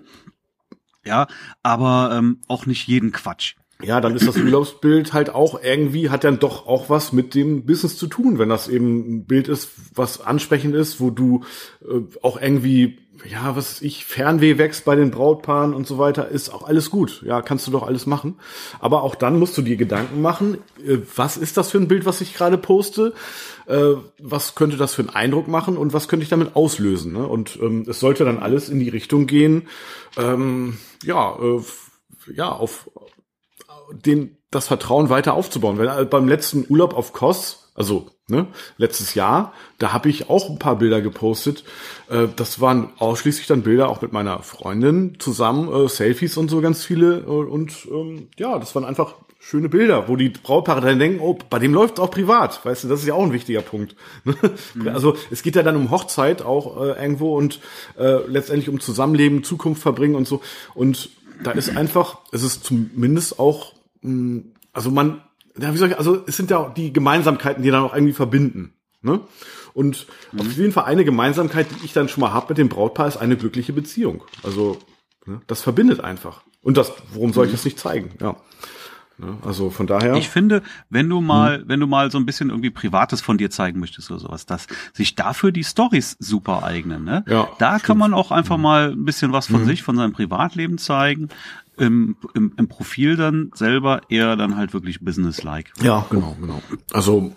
[1.04, 1.28] Ja,
[1.63, 3.56] aber ähm, auch nicht jeden Quatsch.
[3.84, 7.65] Ja, dann ist das Urlaubsbild halt auch irgendwie, hat dann doch auch was mit dem
[7.65, 11.44] Business zu tun, wenn das eben ein Bild ist, was ansprechend ist, wo du
[11.84, 16.54] äh, auch irgendwie, ja, was ich, Fernweh wächst bei den Brautpaaren und so weiter, ist
[16.54, 17.24] auch alles gut.
[17.26, 18.36] Ja, kannst du doch alles machen.
[18.80, 22.06] Aber auch dann musst du dir Gedanken machen, äh, was ist das für ein Bild,
[22.06, 23.13] was ich gerade poste?
[23.67, 27.13] Äh, was könnte das für einen Eindruck machen und was könnte ich damit auslösen?
[27.13, 27.26] Ne?
[27.26, 29.67] Und ähm, es sollte dann alles in die Richtung gehen,
[30.17, 31.62] ähm, ja, äh,
[32.34, 32.89] ja, auf
[33.93, 35.77] den, das Vertrauen weiter aufzubauen.
[35.77, 40.49] Weil äh, beim letzten Urlaub auf Kos, also ne, letztes Jahr, da habe ich auch
[40.49, 41.63] ein paar Bilder gepostet.
[42.10, 46.62] Äh, das waren ausschließlich dann Bilder auch mit meiner Freundin zusammen, äh, Selfies und so
[46.62, 47.19] ganz viele.
[47.19, 51.38] Äh, und ähm, ja, das waren einfach schöne Bilder, wo die Brautpaare dann denken, oh,
[51.49, 53.95] bei dem läuft auch privat, weißt du, das ist ja auch ein wichtiger Punkt.
[54.73, 54.88] Mhm.
[54.88, 57.60] Also es geht ja dann um Hochzeit auch äh, irgendwo und
[57.97, 60.41] äh, letztendlich um Zusammenleben, Zukunft verbringen und so.
[60.75, 61.10] Und
[61.43, 63.73] da ist einfach, es ist zumindest auch
[64.73, 65.21] also man,
[65.59, 68.13] ja, wie soll ich, also es sind ja auch die Gemeinsamkeiten, die dann auch irgendwie
[68.13, 68.73] verbinden.
[69.01, 69.21] Ne?
[69.73, 70.41] Und mhm.
[70.41, 73.17] auf jeden Fall eine Gemeinsamkeit, die ich dann schon mal habe mit dem Brautpaar, ist
[73.17, 74.23] eine glückliche Beziehung.
[74.43, 74.77] Also
[75.25, 76.43] ne, das verbindet einfach.
[76.61, 77.55] Und das, warum soll ich mhm.
[77.55, 78.11] das nicht zeigen?
[78.19, 78.35] Ja.
[79.17, 80.15] Ne, also von daher.
[80.15, 81.63] Ich finde, wenn du mal, hm.
[81.67, 84.65] wenn du mal so ein bisschen irgendwie Privates von dir zeigen möchtest oder sowas, dass
[84.93, 87.03] sich dafür die Stories super eignen.
[87.03, 87.23] Ne?
[87.27, 87.83] Ja, da stimmt.
[87.83, 88.61] kann man auch einfach hm.
[88.61, 89.67] mal ein bisschen was von mhm.
[89.67, 91.29] sich, von seinem Privatleben zeigen
[91.77, 95.71] im, im, im Profil dann selber eher dann halt wirklich businesslike.
[95.81, 96.62] Ja, genau, genau.
[96.93, 97.34] Also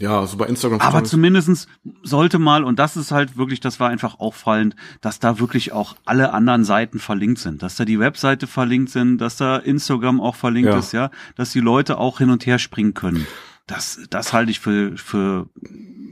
[0.00, 0.80] ja, also bei Instagram.
[0.80, 1.66] Aber zumindestens
[2.02, 5.96] sollte mal, und das ist halt wirklich, das war einfach auffallend, dass da wirklich auch
[6.04, 10.36] alle anderen Seiten verlinkt sind, dass da die Webseite verlinkt sind, dass da Instagram auch
[10.36, 10.78] verlinkt ja.
[10.78, 13.26] ist, ja, dass die Leute auch hin und her springen können.
[13.66, 15.48] Das, das halte ich für, für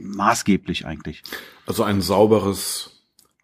[0.01, 1.23] maßgeblich eigentlich.
[1.65, 2.96] Also ein sauberes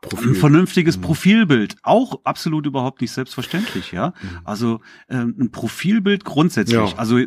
[0.03, 0.29] Profil.
[0.29, 1.01] Ein vernünftiges mhm.
[1.01, 4.09] Profilbild, auch absolut überhaupt nicht selbstverständlich, ja.
[4.09, 4.27] Mhm.
[4.43, 6.97] Also ähm, ein Profilbild grundsätzlich, ja.
[6.97, 7.19] also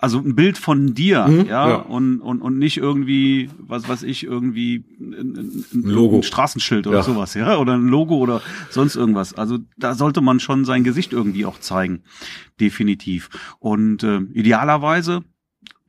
[0.00, 1.46] also ein Bild von dir, mhm.
[1.46, 6.22] ja, ja, und und und nicht irgendwie was was ich irgendwie ein, ein Logo, ein
[6.22, 7.02] Straßenschild oder ja.
[7.02, 9.34] sowas, ja, oder ein Logo oder sonst irgendwas.
[9.34, 12.02] Also da sollte man schon sein Gesicht irgendwie auch zeigen,
[12.58, 13.28] definitiv.
[13.58, 15.24] Und äh, idealerweise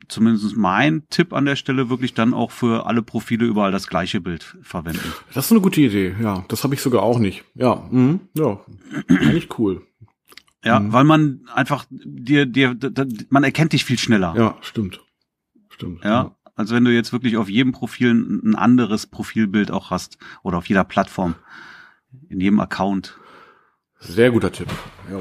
[0.07, 4.21] zumindest mein Tipp an der Stelle, wirklich dann auch für alle Profile überall das gleiche
[4.21, 5.13] Bild verwenden.
[5.33, 6.45] Das ist eine gute Idee, ja.
[6.47, 7.43] Das habe ich sogar auch nicht.
[7.55, 8.21] Ja, mhm.
[8.35, 8.59] ja,
[9.09, 9.81] eigentlich cool.
[10.63, 10.93] Ja, mhm.
[10.93, 12.75] weil man einfach dir, dir,
[13.29, 14.33] man erkennt dich viel schneller.
[14.37, 15.01] Ja, stimmt.
[15.69, 16.03] Stimmt.
[16.03, 16.35] Ja, ja.
[16.55, 20.67] als wenn du jetzt wirklich auf jedem Profil ein anderes Profilbild auch hast oder auf
[20.67, 21.35] jeder Plattform,
[22.29, 23.17] in jedem Account.
[24.05, 24.67] Sehr guter Tipp.
[25.09, 25.19] Ja.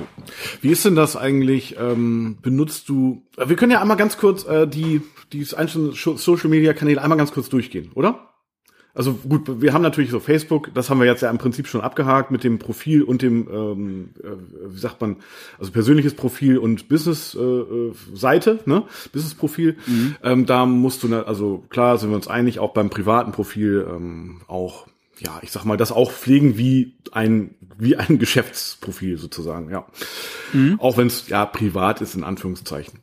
[0.61, 1.77] Wie ist denn das eigentlich?
[1.79, 3.23] Ähm, benutzt du?
[3.37, 7.17] Äh, wir können ja einmal ganz kurz äh, die die einzelnen Social Media Kanäle einmal
[7.17, 8.29] ganz kurz durchgehen, oder?
[8.95, 11.81] Also gut, wir haben natürlich so Facebook, das haben wir jetzt ja im Prinzip schon
[11.81, 15.17] abgehakt mit dem Profil und dem, ähm, äh, wie sagt man,
[15.59, 18.85] also persönliches Profil und Business-Seite, äh, ne?
[19.13, 19.79] Business-Profil.
[19.87, 20.17] Mhm.
[20.23, 24.43] Ähm, da musst du, also klar sind wir uns einig, auch beim privaten Profil ähm,
[24.47, 24.87] auch
[25.25, 29.87] ja, ich sag mal, das auch pflegen wie ein, wie ein Geschäftsprofil sozusagen, ja.
[30.53, 30.79] Mhm.
[30.81, 33.01] Auch wenn es ja privat ist, in Anführungszeichen.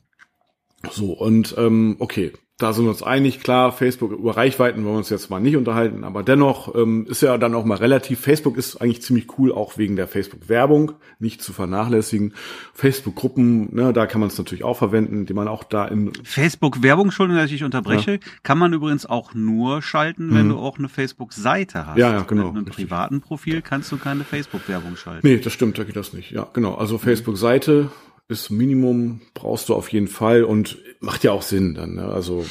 [0.92, 4.98] So, und ähm, okay, da sind wir uns einig, klar, Facebook über Reichweiten wollen wir
[5.00, 8.58] uns jetzt mal nicht unterhalten, aber dennoch ähm, ist ja dann auch mal relativ, Facebook
[8.58, 12.34] ist eigentlich ziemlich cool, auch wegen der Facebook-Werbung, nicht zu vernachlässigen.
[12.74, 16.12] Facebook-Gruppen, ne, da kann man es natürlich auch verwenden, die man auch da in...
[16.24, 18.20] Facebook-Werbung, schon, dass ich unterbreche, ja.
[18.44, 20.50] kann man übrigens auch nur schalten, wenn mhm.
[20.50, 21.98] du auch eine Facebook-Seite hast.
[21.98, 22.48] Ja, ja, genau.
[22.48, 22.88] Mit einem richtig.
[22.88, 25.26] privaten Profil kannst du keine Facebook-Werbung schalten.
[25.26, 26.32] Nee, das stimmt, da geht das nicht.
[26.32, 26.76] Ja, genau.
[26.76, 27.90] Also Facebook-Seite,
[28.30, 31.96] ist Minimum, brauchst du auf jeden Fall und macht ja auch Sinn dann.
[31.96, 32.06] Ne?
[32.06, 32.46] Also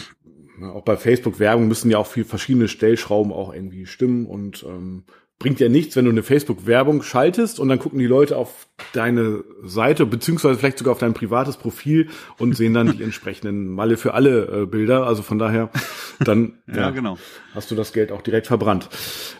[0.59, 5.05] ne, auch bei Facebook-Werbung müssen ja auch viel verschiedene Stellschrauben auch irgendwie stimmen und ähm,
[5.39, 9.45] bringt ja nichts, wenn du eine Facebook-Werbung schaltest und dann gucken die Leute auf deine
[9.63, 14.15] Seite, beziehungsweise vielleicht sogar auf dein privates Profil und sehen dann die entsprechenden Malle für
[14.15, 15.07] alle äh, Bilder.
[15.07, 15.71] Also von daher,
[16.19, 17.19] dann ja, ja, genau.
[17.55, 18.89] hast du das Geld auch direkt verbrannt.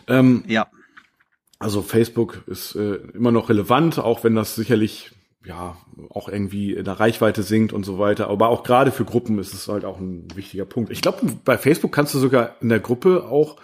[0.07, 0.67] Ähm, ja.
[1.59, 5.11] Also Facebook ist äh, immer noch relevant, auch wenn das sicherlich
[5.45, 5.77] ja,
[6.09, 8.29] auch irgendwie in der Reichweite sinkt und so weiter.
[8.29, 10.91] Aber auch gerade für Gruppen ist es halt auch ein wichtiger Punkt.
[10.91, 13.57] Ich glaube, bei Facebook kannst du sogar in der Gruppe auch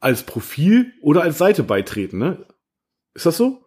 [0.00, 2.46] als Profil oder als Seite beitreten, ne?
[3.14, 3.62] Ist das so?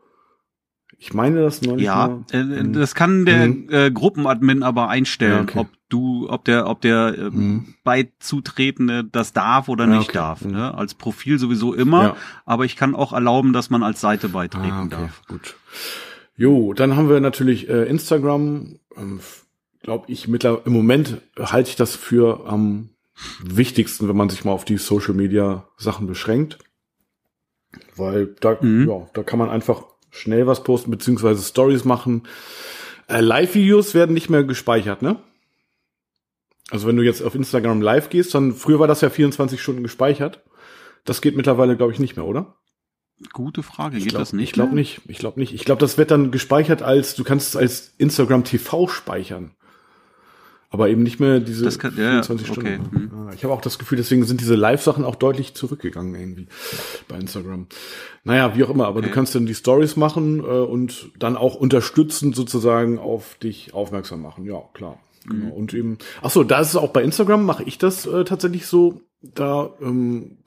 [0.98, 1.86] Ich meine das noch nicht.
[1.86, 2.26] Ja, mal.
[2.32, 3.68] Äh, das kann der mhm.
[3.70, 5.60] äh, Gruppenadmin aber einstellen, ja, okay.
[5.60, 7.76] ob du, ob der, ob der äh, mhm.
[7.84, 10.18] Beizutretende das darf oder nicht okay.
[10.18, 10.42] darf.
[10.42, 10.52] Mhm.
[10.52, 10.74] Ne?
[10.74, 12.16] Als Profil sowieso immer, ja.
[12.46, 14.96] aber ich kann auch erlauben, dass man als Seite beitreten ah, okay.
[15.02, 15.22] darf.
[15.28, 15.56] Gut.
[16.38, 18.80] Jo, dann haben wir natürlich äh, Instagram.
[18.98, 19.20] Ähm,
[19.82, 22.90] Glaube ich, mittler im Moment halte ich das für am
[23.44, 26.58] wichtigsten, wenn man sich mal auf die Social Media Sachen beschränkt.
[27.96, 28.90] Weil da, mhm.
[28.90, 32.24] ja, da kann man einfach schnell was posten, beziehungsweise Stories machen.
[33.08, 35.20] Äh, Live-Videos werden nicht mehr gespeichert, ne?
[36.72, 39.84] Also wenn du jetzt auf Instagram live gehst, dann früher war das ja 24 Stunden
[39.84, 40.42] gespeichert.
[41.04, 42.56] Das geht mittlerweile, glaube ich, nicht mehr, oder?
[43.32, 43.98] Gute Frage.
[43.98, 44.44] Ich Geht glaub, das nicht?
[44.50, 45.02] Ich glaube nicht.
[45.08, 45.54] Ich glaube nicht.
[45.54, 49.52] Ich glaube, das wird dann gespeichert als, du kannst es als Instagram TV speichern.
[50.70, 52.76] Aber eben nicht mehr diese Das kann- ja, ja, 24 okay.
[52.76, 53.16] Stunden.
[53.16, 53.28] Mhm.
[53.30, 56.48] Ja, Ich habe auch das Gefühl, deswegen sind diese Live-Sachen auch deutlich zurückgegangen irgendwie
[57.08, 57.68] bei Instagram.
[58.26, 59.08] Naja, wie auch immer, aber Okay.
[59.08, 64.22] du kannst dann die Stories machen äh, und dann auch unterstützend sozusagen auf dich aufmerksam
[64.22, 64.44] machen.
[64.46, 65.00] Ja, klar.
[65.26, 65.46] Genau.
[65.46, 65.52] Mhm.
[65.54, 68.68] Und eben, ach so, da ist es auch bei Instagram, mache ich das äh, tatsächlich
[68.68, 70.40] so, da ähm,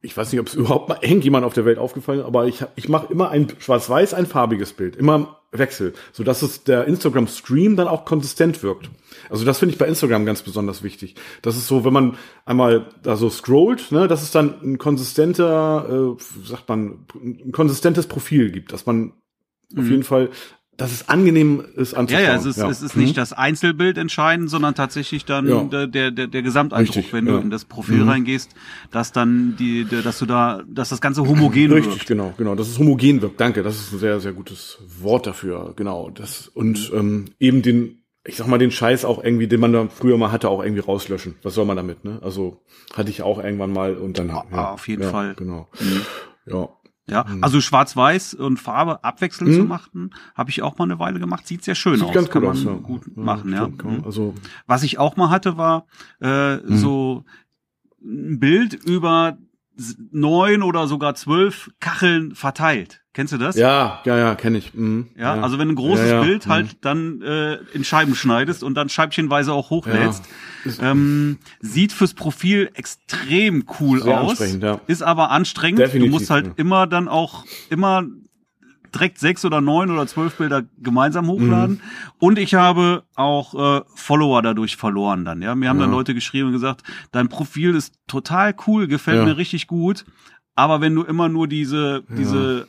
[0.00, 2.64] ich weiß nicht, ob es überhaupt mal irgendjemand auf der Welt aufgefallen ist, aber ich,
[2.76, 6.84] ich mache immer ein schwarz-weiß, ein farbiges Bild, immer im Wechsel, so dass es der
[6.86, 8.90] Instagram-Stream dann auch konsistent wirkt.
[9.30, 11.14] Also das finde ich bei Instagram ganz besonders wichtig.
[11.42, 16.16] Das ist so, wenn man einmal da so scrollt, ne, dass es dann ein konsistenter,
[16.18, 19.14] äh, sagt man, ein konsistentes Profil gibt, dass man
[19.76, 20.30] auf jeden Fall,
[20.78, 22.24] dass es angenehm ist Ja, anzuschauen.
[22.24, 25.62] ja, es ist, es ist nicht das Einzelbild entscheidend, sondern tatsächlich dann Ja.
[25.64, 27.38] der, der, der, Gesamteindruck, Richtig, wenn du ja.
[27.40, 28.08] in das Profil Mhm.
[28.08, 28.54] reingehst,
[28.92, 32.06] dass dann die, dass du da, dass das Ganze homogen Richtig, wirkt.
[32.06, 32.54] genau, genau.
[32.54, 33.40] Dass es homogen wirkt.
[33.40, 35.74] Danke, das ist ein sehr, sehr gutes Wort dafür.
[35.76, 36.10] Genau.
[36.10, 36.98] Das und Mhm.
[36.98, 40.30] ähm, eben den, ich sag mal, den Scheiß auch irgendwie, den man da früher mal
[40.30, 41.34] hatte, auch irgendwie rauslöschen.
[41.42, 42.04] Was soll man damit?
[42.04, 42.20] Ne?
[42.22, 42.62] Also
[42.94, 44.30] hatte ich auch irgendwann mal und dann.
[44.30, 45.34] Ah, auf jeden ja, Fall.
[45.34, 45.68] Genau.
[45.80, 46.02] Mhm.
[46.46, 46.68] Ja.
[47.10, 49.56] Ja, also Schwarz-Weiß und Farbe abwechselnd Mhm.
[49.56, 51.46] zu machen, habe ich auch mal eine Weile gemacht.
[51.46, 52.14] Sieht sehr schön Sieht aus.
[52.14, 52.64] ganz Kann gut man aus.
[52.64, 52.72] Ja.
[52.74, 53.62] gut machen, ja.
[53.64, 54.04] stimmt, man- Mhm.
[54.04, 54.34] Also
[54.66, 55.86] Was ich auch mal hatte, war
[56.20, 56.76] äh, Mhm.
[56.76, 57.24] so
[58.04, 59.38] ein Bild über
[60.10, 63.00] neun oder sogar zwölf Kacheln verteilt.
[63.14, 63.56] Kennst du das?
[63.56, 64.74] ja, ja, ja, kenne ich.
[64.74, 65.08] Mhm.
[65.16, 66.22] Ja, also wenn du ein großes Ja, ja.
[66.22, 66.50] Bild Mhm.
[66.50, 70.22] halt dann äh, in Scheiben schneidest und dann scheibchenweise auch hochlädst,
[70.80, 74.80] ähm, sieht fürs Profil extrem cool Sehr aus, ja.
[74.86, 75.80] ist aber anstrengend.
[75.80, 76.52] Definitiv, du musst halt ja.
[76.56, 78.04] immer dann auch immer
[78.98, 81.76] direkt sechs oder neun oder zwölf Bilder gemeinsam hochladen.
[81.76, 81.80] Mhm.
[82.18, 85.40] Und ich habe auch äh, Follower dadurch verloren dann.
[85.42, 85.96] Ja, mir haben dann Ja.
[85.96, 86.82] Leute geschrieben und gesagt,
[87.12, 89.24] dein Profil ist total cool, gefällt Ja.
[89.24, 90.04] mir richtig gut.
[90.54, 92.66] Aber wenn du immer nur diese diese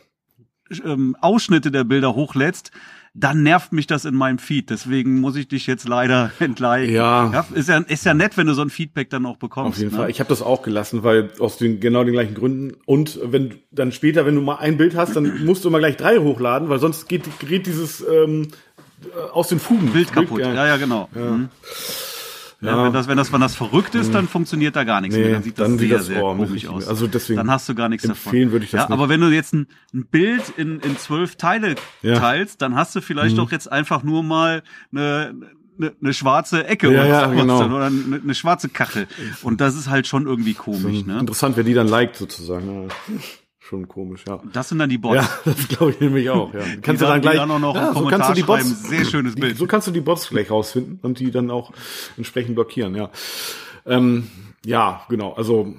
[0.86, 2.72] ähm, Ausschnitte der Bilder hochlädst,
[3.20, 4.70] dann nervt mich das in meinem Feed.
[4.70, 6.94] Deswegen muss ich dich jetzt leider entleiden.
[6.94, 7.46] Ja.
[7.54, 9.78] ist ja ist ja nett, wenn du so ein Feedback dann auch bekommst.
[9.78, 9.98] Auf jeden ne?
[9.98, 10.10] Fall.
[10.10, 12.76] Ich habe das auch gelassen, weil aus den genau den gleichen Gründen.
[12.86, 15.80] Und wenn du dann später, wenn du mal ein Bild hast, dann musst du immer
[15.80, 18.50] gleich drei hochladen, weil sonst geht, gerät dieses ähm,
[19.04, 19.92] äh, aus den Fugen.
[19.92, 20.42] Bild kaputt.
[20.42, 21.10] Ja, ja, genau.
[21.16, 21.22] Ja.
[21.22, 21.50] Mhm.
[22.62, 25.24] Ja, wenn das, wenn das, wenn das verrückt ist, dann funktioniert da gar nichts Nee,
[25.24, 25.34] mehr.
[25.36, 26.88] Dann sieht das dann sieht sehr, das- sehr oh, komisch aus.
[26.90, 28.34] Also deswegen dann hast du gar nichts davon.
[28.52, 28.92] würde ich das ja, nicht.
[28.94, 32.16] aber wenn du jetzt ein, ein Bild in, in zwölf Teile Ja.
[32.16, 32.20] Mhm.
[32.20, 35.36] teilst, dann hast du vielleicht doch jetzt einfach nur mal eine,
[35.80, 37.64] eine, eine schwarze Ecke Ja, oder, ja, genau.
[37.66, 39.08] oder eine, eine schwarze Kachel.
[39.42, 41.18] Und das ist halt schon irgendwie komisch, ne?
[41.20, 42.90] Interessant, wer die dann liked sozusagen.
[43.70, 44.42] Schon komisch, ja.
[44.52, 45.16] Das sind dann die Bots.
[45.18, 46.52] Ja, das glaube ich nämlich auch.
[46.56, 46.62] Ja.
[46.62, 48.90] die dann, die dann auch noch ja, so kannst du die Bots.
[48.90, 49.58] Sehr schönes die, Bild.
[49.58, 51.72] so kannst du die Bots gleich rausfinden und die dann auch
[52.18, 53.12] entsprechend blockieren, ja.
[53.86, 54.28] Ähm,
[54.66, 55.34] ja, genau.
[55.34, 55.76] Also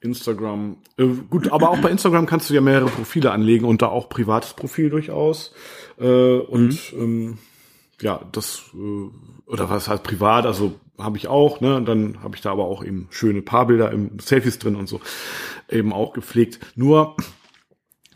[0.00, 3.88] Instagram, äh, gut, aber auch bei Instagram kannst du ja mehrere Profile anlegen und da
[3.88, 5.52] auch privates Profil durchaus.
[6.00, 7.02] Äh, und Mhm.
[7.02, 7.38] ähm,
[8.00, 9.08] ja, das äh,
[9.46, 11.76] oder was heißt privat, also habe ich auch, ne?
[11.76, 15.00] Und dann habe ich da aber auch eben schöne Paarbilder im Selfies drin und so
[15.68, 16.60] eben auch gepflegt.
[16.76, 17.16] Nur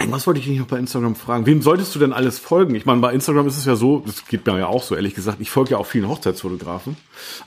[0.07, 1.45] was wollte ich dich noch bei Instagram fragen?
[1.47, 2.77] Wem solltest du denn alles folgen?
[2.77, 5.15] Ich meine, bei Instagram ist es ja so, das geht mir ja auch so, ehrlich
[5.15, 6.97] gesagt, ich folge ja auch vielen Hochzeitsfotografen.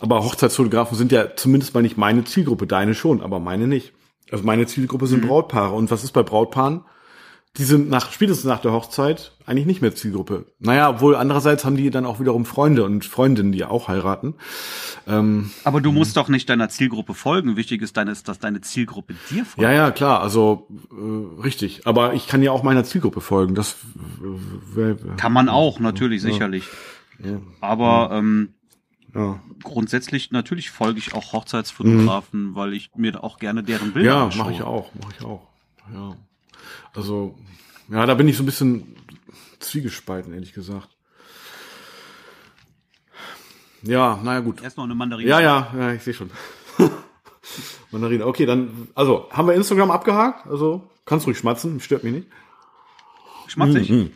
[0.02, 3.94] Aber Hochzeitsfotografen sind ja zumindest mal nicht meine Zielgruppe, deine schon, aber meine nicht.
[4.32, 5.74] Also meine Zielgruppe sind Brautpaare.
[5.74, 6.82] Und was ist bei Brautpaaren?
[7.58, 10.46] Die sind nach, spätestens nach der Hochzeit eigentlich nicht mehr Zielgruppe.
[10.60, 14.36] Naja, obwohl andererseits haben die dann auch wiederum Freunde und Freundinnen, die auch heiraten.
[15.06, 17.58] Ähm, Aber du musst doch nicht deiner Zielgruppe folgen.
[17.58, 19.62] Wichtig ist, deine, dass deine Zielgruppe dir folgt.
[19.62, 21.86] ja, ja, klar, also äh, richtig.
[21.86, 23.54] Aber ich kann ja auch meiner Zielgruppe folgen.
[23.54, 26.64] Das äh, wär, Kann man auch, natürlich, sicherlich.
[27.60, 28.54] Aber ähm,
[29.14, 29.42] ja.
[29.62, 34.54] grundsätzlich, natürlich folge ich auch Hochzeitsfotografen, weil ich mir auch gerne deren Bilder Ja, mache
[34.54, 35.48] ich auch, mache ich auch.
[35.94, 36.16] Ja.
[36.96, 37.36] Also,
[37.90, 38.96] ja, da bin ich so ein bisschen
[39.60, 40.90] zwiegespalten, ehrlich gesagt.
[43.84, 44.62] Ja, naja, gut.
[44.62, 45.30] Erst noch eine Mandarine.
[45.30, 46.30] Ja, ja, ja, ich sehe schon.
[47.92, 48.26] Mandarine.
[48.28, 50.46] Okay, dann, also, haben wir Instagram abgehakt?
[50.48, 52.28] Also, kannst ruhig schmatzen, stört mich nicht.
[53.48, 54.12] Schmatzig.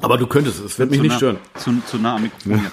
[0.00, 1.38] Aber du könntest, es wird mich Zu nicht nah- stören.
[1.54, 2.52] Zu, zu nah am Mikrofon.
[2.52, 2.70] Ja.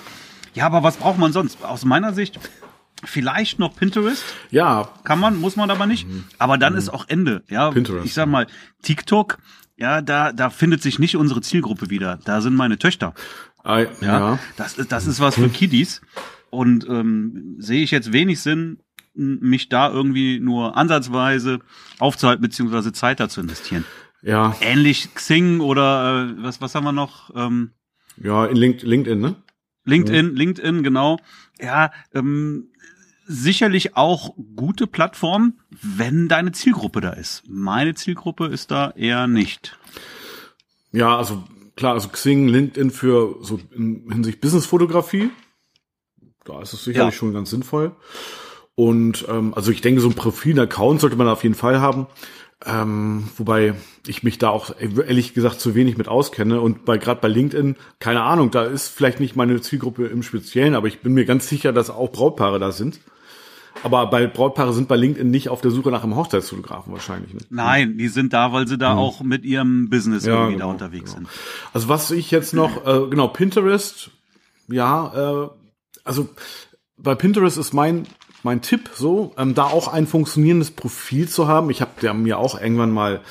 [0.54, 1.64] ja, aber was braucht man sonst?
[1.64, 2.40] Aus meiner Sicht
[3.06, 4.24] vielleicht noch Pinterest.
[4.52, 6.08] Ja, Kann man, muss man aber nicht.
[6.38, 7.44] Aber dann ist auch Ende.
[7.50, 7.74] Ja, Mhm.
[7.76, 8.48] Pinterest, ich sag mal,
[8.82, 9.38] TikTok,
[9.78, 12.20] ja, da, da findet sich nicht unsere Zielgruppe wieder.
[12.26, 13.14] Da sind meine Töchter.
[13.66, 14.40] äh, Ja, ja.
[14.58, 16.02] das ist das ist was für Kiddies
[16.50, 18.80] und ähm, sehe ich jetzt wenig Sinn,
[19.16, 21.60] mich da irgendwie nur ansatzweise
[22.00, 23.86] aufzuhalten beziehungsweise Zeit dazu investieren.
[24.22, 27.30] Ja, Ähnlich Xing oder äh, was was haben wir noch?
[27.36, 27.72] Ähm,
[28.18, 29.36] ja, in Link, LinkedIn, ne?
[29.86, 30.32] LinkedIn, ja.
[30.34, 31.18] LinkedIn, genau.
[31.60, 32.70] Ja, ähm,
[33.26, 37.44] sicherlich auch gute Plattform, wenn deine Zielgruppe da ist.
[37.48, 39.78] Meine Zielgruppe ist da eher nicht.
[40.92, 41.44] Ja, also
[41.76, 45.30] klar, also Xing, LinkedIn für so in Hinsicht Businessfotografie,
[46.46, 47.18] da ist es sicherlich ja.
[47.18, 47.96] schon ganz sinnvoll.
[48.76, 52.08] Und ähm, also ich denke, so ein Profil-Account sollte man auf jeden Fall haben.
[52.66, 53.74] Ähm, wobei
[54.08, 57.76] ich mich da auch ehrlich gesagt zu wenig mit auskenne und bei gerade bei LinkedIn
[58.00, 61.50] keine Ahnung, da ist vielleicht nicht meine Zielgruppe im Speziellen, aber ich bin mir ganz
[61.50, 63.00] sicher, dass auch Brautpaare da sind.
[63.82, 67.34] Aber bei Brautpaare sind bei LinkedIn nicht auf der Suche nach einem Hochzeitsfotografen wahrscheinlich.
[67.34, 67.42] Ne?
[67.50, 68.96] Nein, die sind da, weil sie da ja.
[68.96, 71.28] auch mit ihrem Business ja, irgendwie genau, da unterwegs genau.
[71.28, 71.40] sind.
[71.74, 74.12] Also was ich jetzt noch, äh, genau, Pinterest,
[74.68, 75.50] ja, äh,
[76.04, 76.30] also
[76.98, 78.08] bei Pinterest ist mein
[78.44, 81.70] mein Tipp so, ähm, da auch ein funktionierendes Profil zu haben.
[81.70, 83.22] Ich habe ja mir auch irgendwann mal,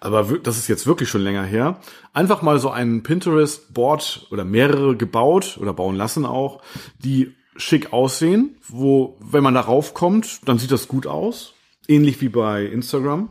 [0.00, 1.80] aber das ist jetzt wirklich schon länger her,
[2.12, 6.62] einfach mal so ein Pinterest-Board oder mehrere gebaut oder bauen lassen auch,
[6.98, 11.54] die schick aussehen, wo, wenn man darauf kommt, dann sieht das gut aus.
[11.88, 13.30] Ähnlich wie bei Instagram.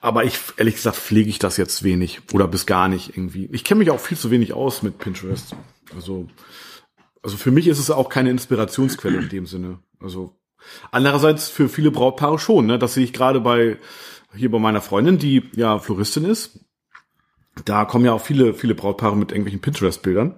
[0.00, 3.48] Aber ich, ehrlich gesagt, pflege ich das jetzt wenig oder bis gar nicht irgendwie.
[3.52, 5.54] Ich kenne mich auch viel zu wenig aus mit Pinterest.
[5.94, 6.28] Also,
[7.22, 9.80] also für mich ist es auch keine Inspirationsquelle in dem Sinne.
[10.00, 10.34] Also
[10.90, 12.78] Andererseits für viele Brautpaare schon, ne?
[12.78, 13.78] Das sehe ich gerade bei
[14.34, 16.60] hier bei meiner Freundin, die ja Floristin ist.
[17.66, 20.36] Da kommen ja auch viele, viele Brautpaare mit irgendwelchen Pinterest-Bildern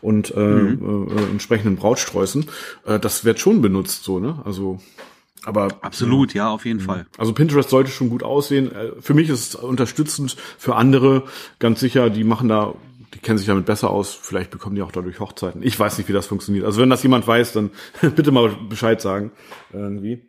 [0.00, 1.08] und äh, mhm.
[1.08, 2.46] äh, entsprechenden Brautsträußen.
[2.84, 4.42] Äh, das wird schon benutzt, so, ne?
[4.44, 4.80] Also,
[5.44, 6.84] aber absolut, ja, auf jeden mhm.
[6.84, 7.06] Fall.
[7.16, 8.72] Also Pinterest sollte schon gut aussehen.
[8.72, 11.24] Äh, für mich ist es unterstützend, für andere
[11.60, 12.74] ganz sicher, die machen da
[13.14, 14.14] die kennen sich damit besser aus.
[14.14, 15.62] Vielleicht bekommen die auch dadurch Hochzeiten.
[15.62, 16.64] Ich weiß nicht, wie das funktioniert.
[16.64, 17.70] Also wenn das jemand weiß, dann
[18.14, 19.32] bitte mal Bescheid sagen.
[19.72, 20.28] Irgendwie.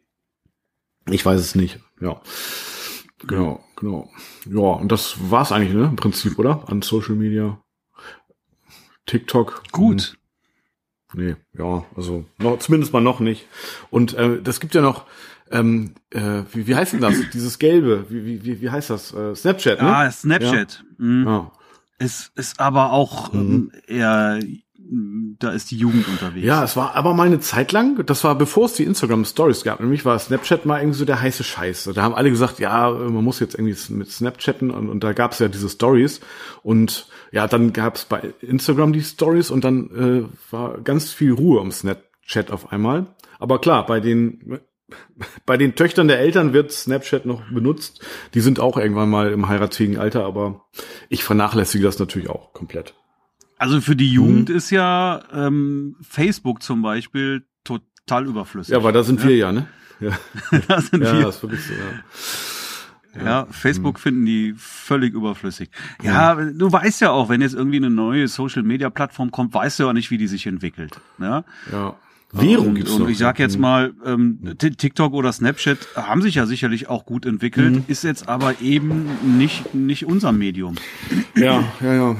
[1.09, 1.79] Ich weiß es nicht.
[2.01, 2.21] Ja.
[3.27, 4.09] Genau, genau.
[4.45, 5.85] Ja, und das war's eigentlich, ne?
[5.85, 6.63] Im Prinzip, oder?
[6.69, 7.61] An Social Media.
[9.05, 9.63] TikTok.
[9.71, 10.11] Gut.
[10.11, 10.19] Hm.
[11.15, 13.47] Nee, ja, also noch, zumindest mal noch nicht.
[13.89, 15.05] Und äh, das gibt ja noch,
[15.49, 17.15] ähm, äh, wie, wie heißt denn das?
[17.33, 19.11] Dieses Gelbe, wie, wie, wie heißt das?
[19.13, 19.87] Äh, Snapchat, ne?
[19.95, 20.83] Ah, Snapchat.
[20.99, 21.05] Ja.
[21.05, 21.25] Mhm.
[21.25, 21.51] ja.
[21.99, 23.39] Es ist aber auch mhm.
[23.39, 24.39] ähm, eher,
[25.37, 26.45] da ist die Jugend unterwegs.
[26.45, 29.63] Ja, es war aber mal eine Zeit lang, das war bevor es die Instagram Stories
[29.63, 31.91] gab, nämlich war Snapchat mal irgendwie so der heiße Scheiß.
[31.93, 35.33] Da haben alle gesagt, ja, man muss jetzt irgendwie mit Snapchatten und, und da gab
[35.33, 36.21] es ja diese Stories
[36.63, 41.33] und ja, dann gab es bei Instagram die Stories und dann äh, war ganz viel
[41.33, 43.07] Ruhe um Snapchat auf einmal.
[43.39, 44.59] Aber klar, bei den
[45.45, 48.05] bei den Töchtern der Eltern wird Snapchat noch benutzt.
[48.33, 50.65] Die sind auch irgendwann mal im heiratsfähigen Alter, aber
[51.09, 52.93] ich vernachlässige das natürlich auch komplett.
[53.57, 54.55] Also für die Jugend hm.
[54.55, 58.73] ist ja ähm, Facebook zum Beispiel total überflüssig.
[58.73, 59.27] Ja, weil da sind ja?
[59.27, 59.67] wir ja, ne?
[59.99, 60.17] Ja,
[60.67, 61.25] da sind ja, wir.
[61.25, 61.79] Das ist wirklich so, ja.
[63.25, 64.01] Ja, Facebook hm.
[64.01, 65.71] finden die völlig überflüssig.
[66.03, 66.57] Ja, hm.
[66.57, 69.83] du weißt ja auch, wenn jetzt irgendwie eine neue Social Media Plattform kommt, weißt du
[69.83, 71.01] ja auch nicht, wie die sich entwickelt.
[71.17, 71.43] Ne?
[71.71, 71.95] Ja.
[72.31, 76.45] Währung gibt's und, und ich sag jetzt mal, ähm, TikTok oder Snapchat haben sich ja
[76.45, 77.83] sicherlich auch gut entwickelt, mhm.
[77.87, 80.75] ist jetzt aber eben nicht nicht unser Medium.
[81.35, 82.15] Ja, ja, ja.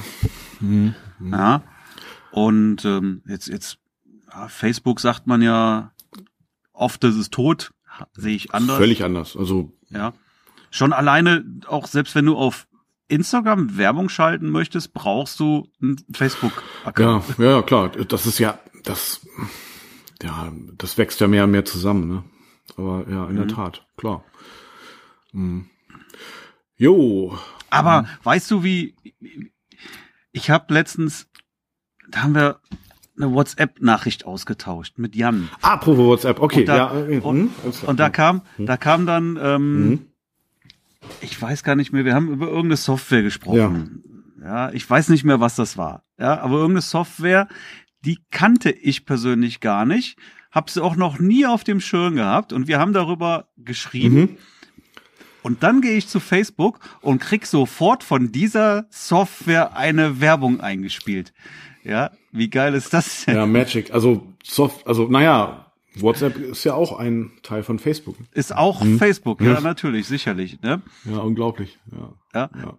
[0.60, 0.96] Mhm.
[1.32, 1.62] Ja.
[2.32, 3.78] Und ähm, jetzt jetzt
[4.32, 5.92] ja, Facebook sagt man ja
[6.74, 7.72] oft, das ist tot,
[8.14, 8.78] sehe ich anders.
[8.78, 9.38] Völlig anders.
[9.38, 10.14] Also ja.
[10.72, 12.68] Schon alleine auch selbst wenn du auf
[13.10, 17.38] Instagram Werbung schalten möchtest, brauchst du einen Facebook-Account.
[17.38, 17.90] Ja, ja, klar.
[17.90, 19.22] Das ist ja das
[20.22, 22.24] ja, das wächst ja mehr und mehr zusammen, ne?
[22.78, 23.38] Aber ja, in mhm.
[23.38, 24.24] der Tat, klar.
[25.32, 25.70] Mhm.
[26.76, 27.38] Jo.
[27.70, 28.08] Aber mhm.
[28.24, 28.96] weißt du, wie
[30.32, 31.28] ich habe letztens,
[32.10, 32.60] da haben wir
[33.18, 35.50] eine WhatsApp-Nachricht ausgetauscht mit Jan.
[35.62, 37.08] Apropos WhatsApp, okay, und da, ja.
[37.08, 37.52] Äh, und, mhm.
[37.86, 38.66] und da kam, mhm.
[38.66, 40.06] da kam dann, ähm, mhm.
[41.22, 44.04] ich weiß gar nicht mehr, wir haben über irgendeine Software gesprochen.
[44.42, 44.68] Ja.
[44.68, 46.04] ja, ich weiß nicht mehr, was das war.
[46.18, 47.48] Ja, aber irgendeine Software,
[48.06, 50.18] die kannte ich persönlich gar nicht,
[50.52, 54.16] habe sie auch noch nie auf dem Schirm gehabt und wir haben darüber geschrieben.
[54.16, 54.38] Mhm.
[55.42, 61.34] Und dann gehe ich zu Facebook und krieg sofort von dieser Software eine Werbung eingespielt.
[61.84, 63.36] Ja, wie geil ist das denn?
[63.36, 63.94] Ja, Magic.
[63.94, 68.16] Also Soft, also naja, WhatsApp ist ja auch ein Teil von Facebook.
[68.34, 68.98] Ist auch hm.
[68.98, 70.62] Facebook, ja, natürlich, sicherlich.
[70.62, 70.82] Ne?
[71.06, 71.78] Ja, unglaublich.
[71.92, 72.14] Ja.
[72.34, 72.50] ja.
[72.62, 72.78] ja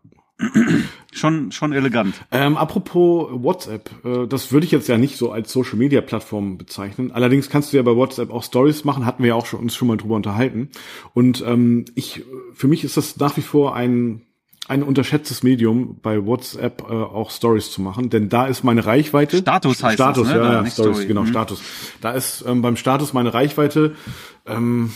[1.12, 2.14] schon, schon elegant.
[2.30, 6.59] Ähm, apropos WhatsApp, äh, das würde ich jetzt ja nicht so als Social Media Plattform
[6.59, 7.12] bezeichnen.
[7.12, 9.74] Allerdings kannst du ja bei WhatsApp auch Stories machen, hatten wir ja auch schon, uns
[9.74, 10.70] schon mal drüber unterhalten.
[11.14, 12.24] Und ähm, ich,
[12.55, 14.22] für mich ist das nach wie vor ein
[14.70, 19.38] ein unterschätztes Medium bei WhatsApp äh, auch Stories zu machen, denn da ist meine Reichweite
[19.38, 20.41] Status heißt Status, das, ne?
[20.41, 21.07] ja, ja Stories, Story.
[21.07, 21.26] genau mhm.
[21.26, 21.61] Status.
[22.01, 23.97] Da ist ähm, beim Status meine Reichweite
[24.47, 24.93] ähm,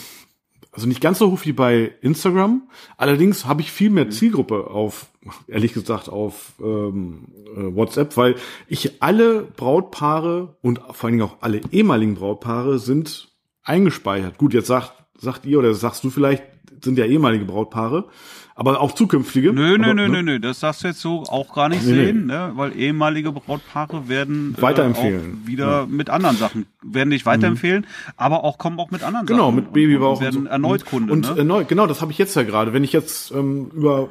[0.75, 2.63] also nicht ganz so hoch wie bei Instagram.
[2.97, 5.07] Allerdings habe ich viel mehr Zielgruppe auf,
[5.47, 8.35] ehrlich gesagt, auf ähm, äh, WhatsApp, weil
[8.69, 13.29] ich alle Brautpaare und vor allen Dingen auch alle ehemaligen Brautpaare sind
[13.63, 14.37] eingespeichert.
[14.39, 16.43] Gut, jetzt sagt, sagt ihr oder sagst du vielleicht,
[16.83, 18.09] sind ja ehemalige Brautpaare,
[18.55, 19.53] aber auch zukünftige.
[19.53, 20.09] Nö, nö, aber, nö, ne?
[20.09, 22.05] nö, nö, das darfst du jetzt so auch gar nicht Nee, nee.
[22.07, 22.53] sehen, ne?
[22.55, 25.41] weil ehemalige Brautpaare werden äh, Weiterempfehlen.
[25.43, 27.87] auch wieder mit anderen Sachen, werden dich weiterempfehlen,
[28.17, 29.57] aber auch kommen auch mit anderen Genau, Sachen.
[29.57, 30.51] mit Babybauch und, werden und so.
[30.51, 31.13] erneut Kunde.
[31.13, 31.39] Und ne?
[31.39, 32.73] erneut, genau, das habe ich jetzt ja gerade.
[32.73, 34.09] Wenn ich jetzt ähm, über,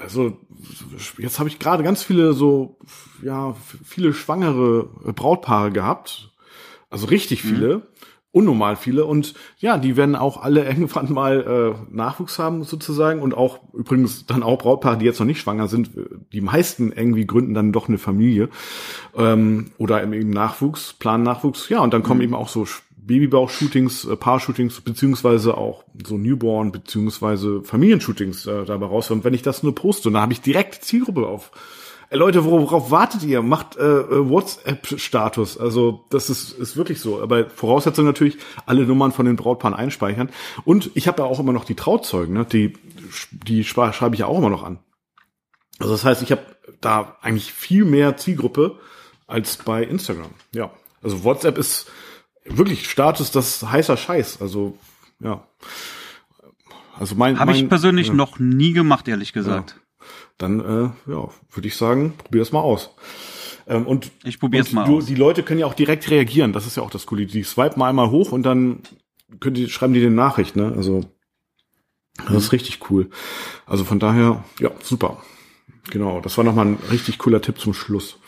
[0.00, 0.36] also
[1.18, 2.78] jetzt habe ich gerade ganz viele so,
[3.22, 3.54] ja,
[3.84, 6.30] viele schwangere Brautpaare gehabt,
[6.90, 7.82] also richtig Mhm.
[8.36, 13.34] Unnormal viele und ja, die werden auch alle irgendwann mal äh, Nachwuchs haben sozusagen und
[13.34, 15.90] auch übrigens dann auch Brautpaare, die jetzt noch nicht schwanger sind,
[16.34, 18.50] die meisten irgendwie gründen dann doch eine Familie
[19.16, 22.66] ähm, oder eben Nachwuchs, planen Nachwuchs, ja und dann kommen eben auch so
[23.06, 29.10] Babybauch-Shootings, äh, Paar-Shootings, beziehungsweise auch so Newborn, beziehungsweise Familienshootings äh, dabei raus.
[29.10, 31.52] Und wenn ich das nur poste, dann habe ich direkt Zielgruppe auf.
[32.08, 33.42] Ey, Leute, worauf wartet ihr?
[33.42, 35.58] Macht äh, äh, WhatsApp-Status.
[35.58, 37.20] Also das ist, ist wirklich so.
[37.20, 40.30] Aber Voraussetzung natürlich, alle Nummern von den Brautpaaren einspeichern.
[40.64, 42.44] Und ich habe ja auch immer noch die Trauzeugen, ne?
[42.44, 42.74] die,
[43.30, 44.78] die schreibe ich ja auch immer noch an.
[45.78, 46.42] Also das heißt, ich habe
[46.80, 48.78] da eigentlich viel mehr Zielgruppe
[49.26, 50.30] als bei Instagram.
[50.52, 50.70] Ja.
[51.02, 51.90] Also WhatsApp ist
[52.44, 54.40] wirklich Status, das heißer Scheiß.
[54.40, 54.78] Also,
[55.20, 55.42] ja.
[56.98, 59.76] Also mein, Habe ich persönlich ja, noch nie gemacht, ehrlich gesagt.
[60.38, 62.90] Dann, äh, ja, würde ich sagen, probier das mal aus.
[63.66, 65.06] Ähm, und Ich probier's und mal du, aus.
[65.06, 66.52] Die Leute können ja auch direkt reagieren.
[66.52, 67.26] Das ist ja auch das Coole.
[67.26, 68.80] Die swipen einmal hoch und dann
[69.40, 70.72] können die, schreiben die eine Nachricht, ne?
[70.76, 71.00] Also,
[72.18, 72.36] das Mhm.
[72.36, 73.10] ist richtig cool.
[73.66, 75.22] Also von daher, ja, super.
[75.90, 78.18] Genau, das war nochmal ein richtig cooler Tipp zum Schluss.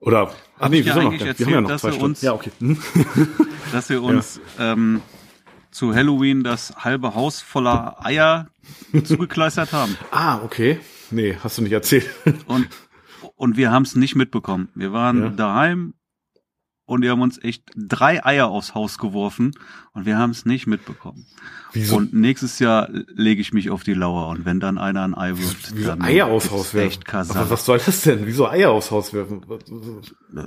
[0.00, 1.10] Oder, ach Hab nee, ich dir wieso noch?
[1.12, 2.10] eigentlich Wir haben erzählt, ja noch dass zwei wir Stunden.
[2.12, 2.50] uns- ja, okay.
[2.60, 2.78] Hm?
[3.72, 5.00] Dass wir uns ähm,
[5.70, 8.48] zu Halloween das halbe Haus voller Eier
[9.04, 9.96] zugekleistert haben.
[10.10, 10.78] Ah, okay.
[11.10, 12.08] Nee, hast du nicht erzählt.
[12.46, 12.68] Und,
[13.36, 14.68] und wir haben es nicht mitbekommen.
[14.74, 15.28] Wir waren Ja.
[15.30, 15.94] daheim
[16.86, 19.52] und wir haben uns echt drei Eier aufs Haus geworfen
[19.92, 21.26] und wir haben es nicht mitbekommen.
[21.72, 21.96] Wieso?
[21.96, 25.30] Und nächstes Jahr lege ich mich auf die Lauer und wenn dann einer ein Ei
[25.38, 26.88] wirft, Wieso dann Eier aufs Haus werfen?
[26.88, 27.48] Echt Kasar.
[27.50, 28.26] was soll das denn?
[28.26, 29.40] Wieso Eier aufs Haus werfen?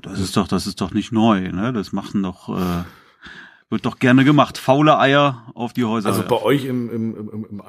[0.04, 1.74] Das ist doch, das ist doch nicht neu, ne?
[1.74, 2.84] Das machen doch, äh,
[3.70, 4.58] wird doch gerne gemacht.
[4.58, 6.10] Faule Eier auf die Häuser.
[6.10, 7.62] Also bei euch im, im, im, im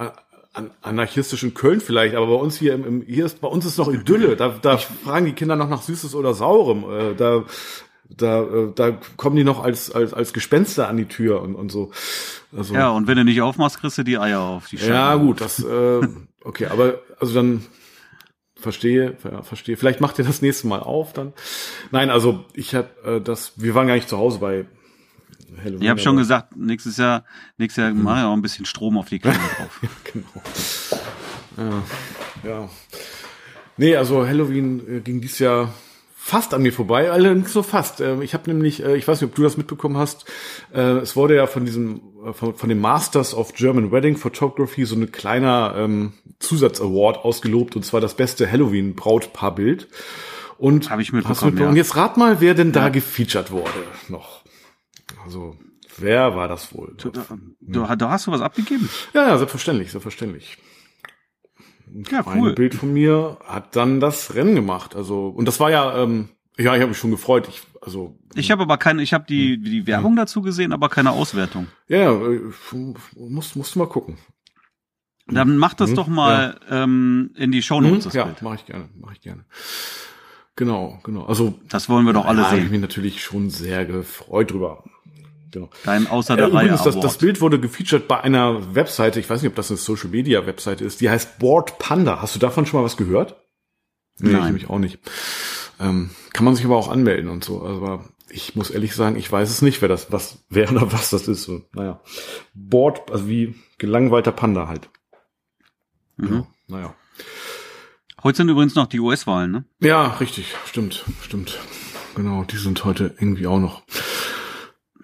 [0.59, 3.79] an- anarchistischen Köln vielleicht, aber bei uns hier im, im hier ist bei uns ist
[3.79, 4.37] noch Idylle.
[4.37, 6.85] Da, da fragen die Kinder noch nach Süßes oder Saurem.
[6.85, 7.45] Äh, da
[8.11, 11.71] da äh, da kommen die noch als als als Gespenster an die Tür und und
[11.71, 11.91] so.
[12.57, 14.93] Also ja, und wenn du nicht aufmachst, kriegst du die Eier auf die Scheibe.
[14.93, 16.01] ja gut, das äh,
[16.45, 17.65] okay, aber also dann
[18.57, 19.77] verstehe, ja, verstehe.
[19.77, 21.33] Vielleicht macht ihr das nächste Mal auf dann.
[21.93, 23.53] Nein, also ich hab äh, das.
[23.57, 24.65] Wir waren gar nicht zu Hause bei
[25.57, 25.83] Halloween.
[25.83, 27.25] Ich habe schon gesagt, nächstes Jahr,
[27.57, 29.81] nächstes Jahr mache ich auch ein bisschen Strom auf die Kinder drauf.
[30.05, 30.43] genau.
[31.57, 31.83] Ja,
[32.51, 32.69] ja.
[33.77, 35.73] Nee, also Halloween äh, ging dies Jahr
[36.17, 38.01] fast an mir vorbei, allerdings so fast.
[38.01, 40.27] Ähm, ich habe nämlich, äh, ich weiß nicht, ob du das mitbekommen hast,
[40.75, 44.95] äh, es wurde ja von diesem, von, von dem Masters of German Wedding Photography so
[44.97, 49.89] ein kleiner ähm, Zusatz-Award ausgelobt, und zwar das beste Halloween-Brautpaarbild.
[50.59, 51.59] Und Hab ich mitbekommen, mitbekommen?
[51.63, 51.69] ja.
[51.71, 53.71] Und jetzt rat mal, wer denn da gefeatured wurde
[54.09, 54.38] noch.
[55.29, 55.59] Also,
[55.99, 56.95] wer war das wohl?
[56.97, 58.89] Du, du, da hast du was abgegeben?
[59.13, 60.57] Ja, ja, selbstverständlich, selbstverständlich.
[62.11, 62.55] Ja, Ein cool.
[62.55, 64.97] Bild von mir hat dann das Rennen gemacht.
[64.97, 67.47] Also und das war ja, ähm, ja, ich habe mich schon gefreut.
[67.51, 71.11] Ich, also Ich habe aber keine, ich habe die, die Werbung dazu gesehen, aber keine
[71.11, 71.67] Auswertung.
[71.89, 72.41] ja, ja, äh,
[73.17, 74.17] muss musst du mal gucken.
[75.27, 78.41] Dann mach das Mhm, doch mal ähm, in die Shownotes, das ja, Bild.
[78.41, 79.45] mache ich gerne, mache ich gerne.
[80.57, 81.25] Genau, genau.
[81.27, 82.71] Also Das wollen wir doch alle ja, hab ich sehen.
[82.71, 84.85] mich natürlich schon sehr gefreut drüber.
[85.51, 85.71] Genau.
[85.85, 89.29] Dein außer Äh, der Reihe übrigens, das, das Bild wurde gefeatured bei einer Webseite, ich
[89.29, 92.21] weiß nicht, ob das eine Social Media Webseite ist, die heißt Board Panda.
[92.23, 93.37] Hast du davon schon mal was gehört?
[94.19, 94.41] Nee, Nein.
[94.41, 94.99] ich nämlich auch nicht.
[95.81, 97.65] Ähm, kann man sich aber auch anmelden und so.
[97.65, 101.11] Aber ich muss ehrlich sagen, ich weiß es nicht, wer das, was, wer oder was
[101.11, 101.45] das ist.
[101.45, 102.01] So, naja.
[102.55, 104.91] Board, also wie gelangweilter Panda halt.
[106.17, 106.27] mhm.
[106.27, 106.47] Genau.
[106.67, 106.95] Naja.
[108.23, 109.65] Heute sind übrigens noch die US-Wahlen, ne?
[109.81, 111.59] Ja, richtig, stimmt, stimmt.
[112.17, 113.83] Genau, die sind heute irgendwie auch noch.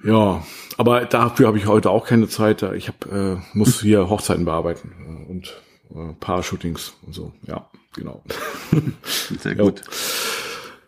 [0.05, 0.45] Ja,
[0.77, 2.63] aber dafür habe ich heute auch keine Zeit.
[2.63, 5.63] Da Ich hab, äh, muss hier Hochzeiten bearbeiten äh, und
[5.95, 7.33] äh, Paar-Shootings und so.
[7.47, 8.23] Ja, genau.
[9.41, 9.81] Sehr gut.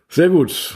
[0.09, 0.75] Sehr gut.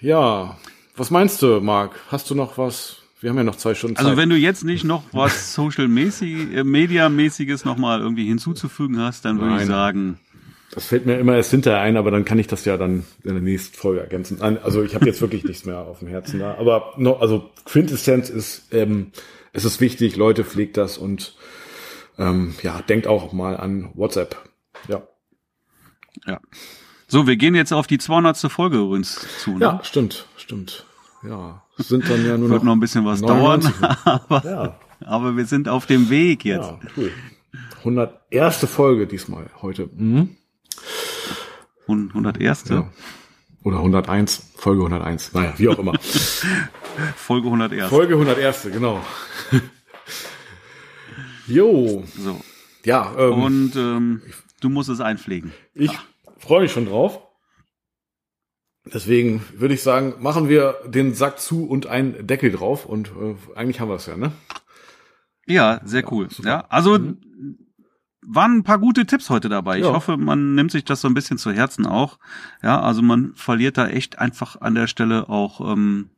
[0.00, 0.56] Ja,
[0.96, 1.92] was meinst du, Marc?
[2.08, 2.96] Hast du noch was?
[3.20, 4.04] Wir haben ja noch zwei Stunden Zeit.
[4.04, 9.00] Also wenn du jetzt nicht noch was Social äh, Media mäßiges noch mal irgendwie hinzuzufügen
[9.00, 10.18] hast, dann würde ich sagen,
[10.76, 13.32] Das fällt mir immer erst hinterher ein, aber dann kann ich das ja dann in
[13.32, 14.42] der nächsten Folge ergänzen.
[14.42, 16.54] Also ich habe jetzt wirklich nichts mehr auf dem Herzen da.
[16.58, 19.10] Aber noch, also Quintessenz ist, ähm,
[19.54, 21.34] es ist wichtig, Leute pflegt das und
[22.18, 24.36] ähm, ja, denkt auch mal an WhatsApp.
[24.86, 25.02] Ja.
[26.26, 26.40] Ja.
[27.08, 28.36] So, wir gehen jetzt auf die 200.
[28.52, 29.52] Folge übrigens zu.
[29.52, 29.60] Ne?
[29.64, 30.84] Ja, stimmt, stimmt.
[31.26, 33.72] Ja, es sind dann ja nur Wird noch, noch ein bisschen was 99.
[33.80, 33.96] dauern,
[34.28, 36.66] aber, Ja, aber wir sind auf dem Weg jetzt.
[36.68, 37.10] ja, cool.
[37.78, 38.66] 101.
[38.66, 39.88] Folge diesmal heute.
[39.96, 40.36] Mhm.
[41.86, 42.68] Und 101.
[42.68, 42.90] Ja.
[43.62, 45.32] Oder 101, Folge 101.
[45.34, 45.98] Naja, wie auch immer.
[47.16, 47.88] Folge 101.
[47.88, 49.00] Folge 101, genau.
[51.46, 52.40] Jo, So.
[52.84, 54.22] ja, ähm, Und ähm,
[54.60, 55.52] du musst es einpflegen.
[55.74, 55.92] ich
[56.38, 57.20] freue mich schon drauf.
[58.92, 63.34] Deswegen würde ich sagen, machen wir den Sack zu und einen Deckel drauf und äh,
[63.56, 64.32] eigentlich haben wir es ja, ne?
[65.46, 66.30] Ja, sehr cool.
[66.30, 66.48] super.
[66.48, 66.98] Ja, also
[68.26, 69.78] waren ein paar gute Tipps heute dabei.
[69.78, 69.92] Ich Ja.
[69.92, 72.18] hoffe, man nimmt sich das so ein bisschen zu Herzen auch.
[72.62, 76.10] Ja, also man verliert da echt einfach an der Stelle auch ähm,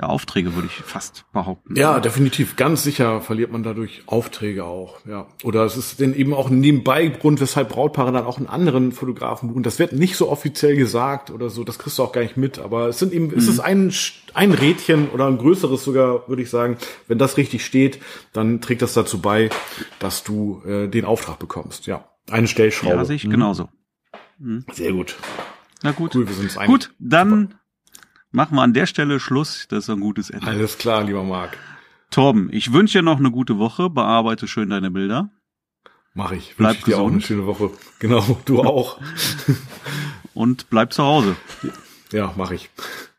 [0.00, 1.76] ja, Aufträge, würde ich fast behaupten.
[1.76, 2.56] Ja, definitiv.
[2.56, 5.04] Ganz sicher verliert man dadurch Aufträge auch.
[5.06, 5.28] Ja.
[5.44, 9.48] Oder es ist denn eben auch ein Nebenbeigrund, weshalb Brautpaare dann auch einen anderen Fotografen
[9.50, 9.62] buchen.
[9.62, 11.62] Das wird nicht so offiziell gesagt oder so.
[11.64, 12.58] Das kriegst du auch gar nicht mit.
[12.58, 16.42] Aber es sind eben, es ist ein, Sch- ein Rädchen oder ein größeres sogar, würde
[16.42, 16.76] ich sagen.
[17.06, 18.00] Wenn das richtig steht,
[18.32, 19.50] dann trägt das dazu bei,
[19.98, 21.86] dass du äh, den Auftrag bekommst.
[21.86, 22.08] Ja.
[22.30, 22.96] Eine Stellschraube.
[22.96, 23.30] ja sehe ich Mhm.
[23.30, 23.68] genauso.
[24.72, 25.16] Sehr gut.
[25.82, 26.14] Na gut.
[26.14, 26.68] Cool, wir sind uns einig.
[26.70, 27.54] Gut, dann
[28.32, 29.66] machen wir an der Stelle Schluss.
[29.68, 30.46] Das ist ein gutes Ende.
[30.46, 31.56] Alles klar, lieber Marc.
[32.10, 33.88] Torben, ich wünsche dir noch eine gute Woche.
[33.88, 35.30] Bearbeite schön deine Bilder.
[36.14, 36.54] Mach ich.
[36.56, 37.70] Bleib ich dir auch eine schöne Woche.
[37.98, 39.00] Genau, du auch.
[40.34, 41.36] Und bleib zu Hause.
[42.10, 42.68] Ja, mach ich.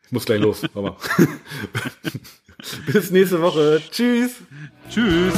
[0.04, 0.98] Ich muss gleich los, aber.
[2.86, 3.82] Bis nächste Woche.
[3.90, 4.42] Tschüss.
[4.90, 5.32] Tschüss.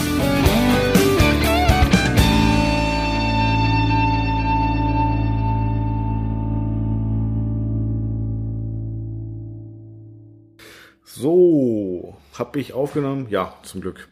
[11.18, 13.28] So, hab ich aufgenommen?
[13.30, 14.10] Ja, zum Glück.